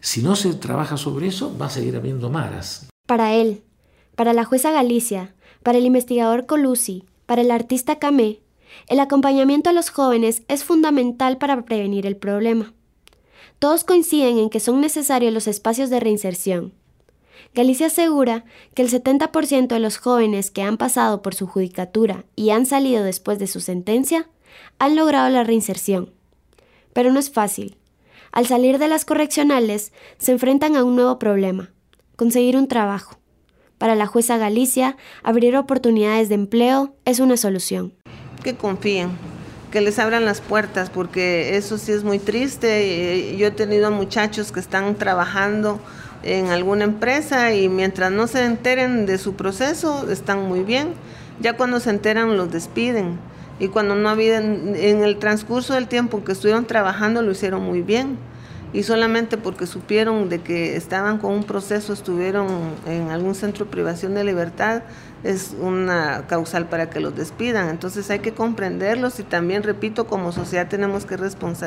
si 0.00 0.22
no 0.22 0.34
se 0.34 0.52
trabaja 0.54 0.96
sobre 0.96 1.28
eso, 1.28 1.56
va 1.56 1.66
a 1.66 1.70
seguir 1.70 1.96
habiendo 1.96 2.28
maras. 2.28 2.88
Para 3.06 3.34
él, 3.34 3.62
para 4.16 4.32
la 4.32 4.44
jueza 4.44 4.72
Galicia, 4.72 5.34
para 5.62 5.78
el 5.78 5.86
investigador 5.86 6.46
Colusi, 6.46 7.04
para 7.26 7.42
el 7.42 7.50
artista 7.50 7.98
Camé, 7.98 8.40
el 8.88 9.00
acompañamiento 9.00 9.70
a 9.70 9.72
los 9.72 9.90
jóvenes 9.90 10.42
es 10.48 10.64
fundamental 10.64 11.38
para 11.38 11.64
prevenir 11.64 12.06
el 12.06 12.16
problema. 12.16 12.74
Todos 13.62 13.84
coinciden 13.84 14.38
en 14.38 14.50
que 14.50 14.58
son 14.58 14.80
necesarios 14.80 15.32
los 15.32 15.46
espacios 15.46 15.88
de 15.88 16.00
reinserción. 16.00 16.72
Galicia 17.54 17.86
asegura 17.86 18.44
que 18.74 18.82
el 18.82 18.90
70% 18.90 19.68
de 19.68 19.78
los 19.78 19.98
jóvenes 19.98 20.50
que 20.50 20.62
han 20.62 20.76
pasado 20.76 21.22
por 21.22 21.36
su 21.36 21.46
judicatura 21.46 22.24
y 22.34 22.50
han 22.50 22.66
salido 22.66 23.04
después 23.04 23.38
de 23.38 23.46
su 23.46 23.60
sentencia 23.60 24.28
han 24.80 24.96
logrado 24.96 25.28
la 25.28 25.44
reinserción. 25.44 26.10
Pero 26.92 27.12
no 27.12 27.20
es 27.20 27.30
fácil. 27.30 27.76
Al 28.32 28.48
salir 28.48 28.78
de 28.78 28.88
las 28.88 29.04
correccionales 29.04 29.92
se 30.18 30.32
enfrentan 30.32 30.74
a 30.74 30.82
un 30.82 30.96
nuevo 30.96 31.20
problema, 31.20 31.70
conseguir 32.16 32.56
un 32.56 32.66
trabajo. 32.66 33.20
Para 33.78 33.94
la 33.94 34.06
jueza 34.06 34.38
Galicia, 34.38 34.96
abrir 35.22 35.56
oportunidades 35.56 36.28
de 36.28 36.34
empleo 36.34 36.96
es 37.04 37.20
una 37.20 37.36
solución. 37.36 37.94
Que 38.42 38.56
confíen, 38.56 39.10
que 39.72 39.80
les 39.80 39.98
abran 39.98 40.24
las 40.24 40.40
puertas, 40.40 40.90
porque 40.90 41.56
eso 41.56 41.78
sí 41.78 41.90
es 41.90 42.04
muy 42.04 42.18
triste. 42.20 43.36
Yo 43.36 43.48
he 43.48 43.50
tenido 43.50 43.90
muchachos 43.90 44.52
que 44.52 44.60
están 44.60 44.94
trabajando 44.94 45.80
en 46.22 46.48
alguna 46.48 46.84
empresa 46.84 47.52
y 47.54 47.68
mientras 47.68 48.12
no 48.12 48.28
se 48.28 48.44
enteren 48.44 49.06
de 49.06 49.18
su 49.18 49.34
proceso, 49.34 50.08
están 50.10 50.46
muy 50.46 50.60
bien. 50.60 50.92
Ya 51.40 51.56
cuando 51.56 51.80
se 51.80 51.90
enteran 51.90 52.36
los 52.36 52.52
despiden. 52.52 53.18
Y 53.58 53.68
cuando 53.68 53.94
no 53.94 54.08
había, 54.08 54.38
en 54.38 55.02
el 55.02 55.18
transcurso 55.18 55.74
del 55.74 55.88
tiempo 55.88 56.22
que 56.22 56.32
estuvieron 56.32 56.66
trabajando, 56.66 57.22
lo 57.22 57.32
hicieron 57.32 57.62
muy 57.62 57.80
bien 57.80 58.18
y 58.72 58.82
solamente 58.84 59.36
porque 59.36 59.66
supieron 59.66 60.28
de 60.28 60.40
que 60.40 60.76
estaban 60.76 61.18
con 61.18 61.32
un 61.32 61.44
proceso, 61.44 61.92
estuvieron 61.92 62.48
en 62.86 63.10
algún 63.10 63.34
centro 63.34 63.66
de 63.66 63.70
privación 63.70 64.14
de 64.14 64.24
libertad, 64.24 64.82
es 65.24 65.54
una 65.58 66.26
causal 66.28 66.68
para 66.68 66.90
que 66.90 67.00
los 67.00 67.14
despidan. 67.14 67.68
Entonces 67.68 68.10
hay 68.10 68.20
que 68.20 68.32
comprenderlos 68.32 69.18
y 69.20 69.22
también, 69.22 69.62
repito, 69.62 70.06
como 70.06 70.32
sociedad 70.32 70.68
tenemos 70.68 71.04
que 71.04 71.16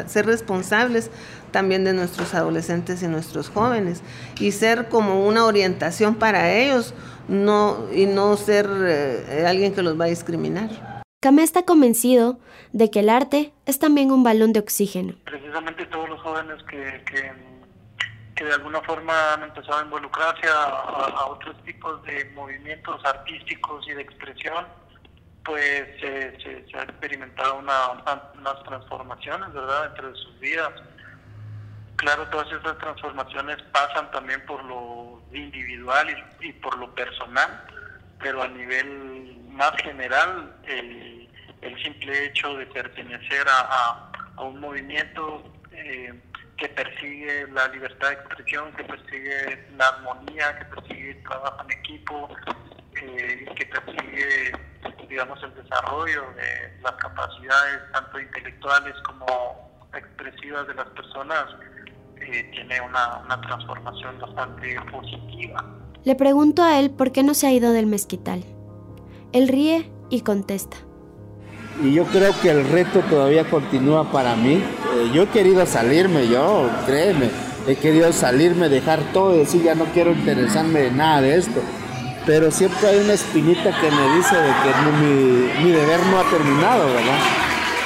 ser 0.08 0.26
responsables 0.26 1.12
también 1.52 1.84
de 1.84 1.94
nuestros 1.94 2.34
adolescentes 2.34 3.02
y 3.04 3.08
nuestros 3.08 3.50
jóvenes 3.50 4.02
y 4.40 4.52
ser 4.52 4.90
como 4.90 5.26
una 5.26 5.46
orientación 5.46 6.16
para 6.16 6.52
ellos 6.52 6.94
no, 7.28 7.92
y 7.94 8.06
no 8.06 8.36
ser 8.38 8.68
eh, 8.70 9.46
alguien 9.48 9.74
que 9.74 9.82
los 9.82 10.00
va 10.00 10.06
a 10.06 10.10
discriminar. 10.10 11.04
Kame 11.22 11.44
está 11.44 11.64
convencido 11.64 12.38
de 12.72 12.92
que 12.92 13.00
el 13.00 13.10
arte 13.10 13.52
es 13.66 13.80
también 13.80 14.12
un 14.12 14.24
balón 14.24 14.54
de 14.54 14.60
oxígeno. 14.60 15.16
Precisamente 15.24 15.86
todos 15.88 16.10
los 16.10 16.22
jóvenes 16.22 16.62
que, 16.70 17.02
que, 17.10 17.32
de 18.44 18.54
alguna 18.54 18.82
forma 18.82 19.34
han 19.34 19.44
empezado 19.44 19.80
a 19.80 19.84
involucrarse 19.84 20.48
a, 20.48 21.26
otros 21.28 21.56
tipos 21.64 22.04
de 22.04 22.26
movimientos 22.34 23.04
artísticos 23.06 23.88
y 23.88 23.94
de 23.94 24.02
expresión, 24.02 24.66
pues 25.44 25.86
se, 26.02 26.66
ha 26.78 26.84
experimentado 26.84 27.60
una, 27.60 27.92
unas 28.38 28.64
transformaciones, 28.64 29.54
¿verdad?, 29.54 29.86
entre 29.88 30.14
sus 30.16 30.40
vidas. 30.40 30.72
Claro, 31.96 32.28
todas 32.28 32.48
esas 32.52 32.78
transformaciones 32.78 33.62
pasan 33.72 34.12
también 34.12 34.46
por 34.46 34.64
lo 34.66 35.22
individual 35.32 36.08
y, 36.42 36.52
por 36.54 36.78
lo 36.78 36.94
personal, 36.94 37.64
pero 38.20 38.44
a 38.44 38.48
nivel 38.50 39.38
más 39.50 39.72
general, 39.82 40.54
el, 40.66 41.14
simple 41.82 42.26
hecho 42.26 42.56
de 42.56 42.66
pertenecer 42.68 43.46
a, 43.50 44.12
un 44.38 44.60
movimiento 44.60 45.44
eh, 45.72 46.14
que 46.58 46.70
persigue 46.70 47.48
la 47.52 47.68
libertad 47.68 48.10
de 48.10 48.14
expresión, 48.14 48.72
que 48.74 48.84
persigue 48.84 49.68
la 49.78 49.88
armonía, 49.88 50.58
que 50.58 50.66
persigue 50.66 51.12
el 51.12 51.24
trabajo 51.24 51.64
en 51.64 51.72
equipo, 51.72 52.30
eh, 53.02 53.46
que 53.56 53.66
persigue, 53.66 54.52
digamos, 55.10 55.42
el 55.44 55.54
desarrollo 55.56 56.22
de 56.36 56.82
las 56.82 56.94
capacidades 56.94 57.92
tanto 57.92 58.20
intelectuales 58.20 58.94
como 59.04 59.88
expresivas 59.94 60.68
de 60.68 60.74
las 60.76 60.88
personas, 60.90 61.46
eh, 62.22 62.50
tiene 62.54 62.82
una, 62.82 63.18
una 63.18 63.42
transformación 63.42 64.20
bastante 64.20 64.80
positiva. 64.92 65.66
Le 66.04 66.16
pregunto 66.16 66.64
a 66.64 66.80
él 66.80 66.92
por 66.92 67.12
qué 67.12 67.24
no 67.24 67.34
se 67.34 67.48
ha 67.48 67.52
ido 67.52 67.74
del 67.74 67.88
mezquital. 67.88 68.46
Él 69.34 69.48
ríe 69.48 69.92
y 70.10 70.22
contesta. 70.22 70.78
Y 71.84 71.92
yo 71.92 72.06
creo 72.06 72.34
que 72.42 72.50
el 72.50 72.68
reto 72.70 73.02
todavía 73.10 73.50
continúa 73.50 74.10
para 74.12 74.36
mí. 74.36 74.54
Eh, 74.54 75.12
yo 75.14 75.24
he 75.24 75.28
querido 75.28 75.66
salirme, 75.66 76.28
yo, 76.28 76.70
créeme, 76.86 77.30
he 77.68 77.76
querido 77.76 78.14
salirme, 78.14 78.70
dejar 78.70 79.02
todo 79.12 79.36
y 79.36 79.40
decir 79.40 79.64
ya 79.64 79.76
no 79.76 79.86
quiero 79.86 80.12
interesarme 80.12 80.82
de 80.82 80.92
nada 80.92 81.22
de 81.22 81.36
esto. 81.36 81.62
Pero 82.26 82.50
siempre 82.50 82.88
hay 82.88 83.00
una 83.00 83.14
espinita 83.14 83.72
que 83.80 83.92
me 83.92 84.16
dice 84.16 84.36
de 84.36 84.50
que 84.64 85.64
mi, 85.64 85.72
deber 85.72 86.00
no 86.08 86.20
ha 86.20 86.24
terminado, 86.30 86.86
¿verdad? 86.88 87.20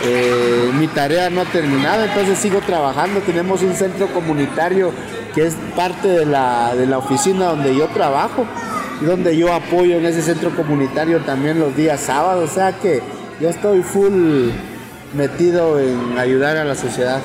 Eh, 0.06 0.72
mi 0.76 0.88
tarea 0.88 1.30
no 1.30 1.42
ha 1.42 1.46
terminado, 1.46 2.06
entonces 2.06 2.38
sigo 2.38 2.60
trabajando. 2.62 3.20
Tenemos 3.22 3.64
un 3.64 3.74
centro 3.74 4.08
comunitario 4.14 4.94
que 5.34 5.48
es 5.48 5.56
parte 5.76 6.08
de 6.08 6.26
la, 6.26 6.76
de 6.76 6.86
la 6.86 7.00
oficina 7.00 7.48
donde 7.48 7.76
yo 7.76 7.88
trabajo 7.88 8.46
donde 9.02 9.38
yo 9.38 9.54
apoyo 9.54 9.98
en 9.98 10.06
ese 10.06 10.22
centro 10.22 10.54
comunitario 10.54 11.22
también 11.22 11.58
los 11.58 11.74
días 11.74 12.02
sábados, 12.02 12.52
o 12.52 12.54
sea 12.54 12.74
que 12.80 13.02
yo 13.40 13.50
estoy 13.50 13.82
full 13.82 14.50
metido 15.16 15.80
en 15.80 16.18
ayudar 16.18 16.58
a 16.58 16.66
la 16.66 16.76
sociedad. 16.76 17.22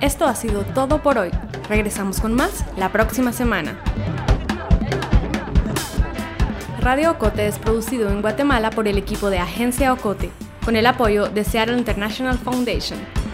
Esto 0.00 0.26
ha 0.26 0.34
sido 0.34 0.62
todo 0.62 1.02
por 1.02 1.18
hoy. 1.18 1.30
Regresamos 1.68 2.20
con 2.20 2.34
más 2.34 2.64
la 2.76 2.92
próxima 2.92 3.32
semana. 3.32 3.76
Radio 6.80 7.12
Ocote 7.12 7.48
es 7.48 7.58
producido 7.58 8.10
en 8.10 8.22
Guatemala 8.22 8.70
por 8.70 8.86
el 8.86 8.98
equipo 8.98 9.30
de 9.30 9.38
Agencia 9.38 9.92
Ocote, 9.92 10.30
con 10.64 10.76
el 10.76 10.86
apoyo 10.86 11.28
de 11.28 11.42
Seattle 11.42 11.76
International 11.76 12.38
Foundation. 12.38 13.25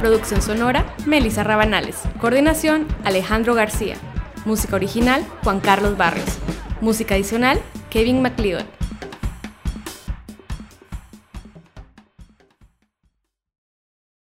Producción 0.00 0.40
sonora, 0.42 0.86
Melissa 1.06 1.42
Rabanales. 1.42 1.96
Coordinación, 2.20 2.86
Alejandro 3.04 3.54
García. 3.54 3.96
Música 4.44 4.76
original, 4.76 5.26
Juan 5.42 5.58
Carlos 5.58 5.96
Barrios. 5.96 6.38
Música 6.80 7.16
adicional, 7.16 7.60
Kevin 7.90 8.22
McLeod. 8.22 8.77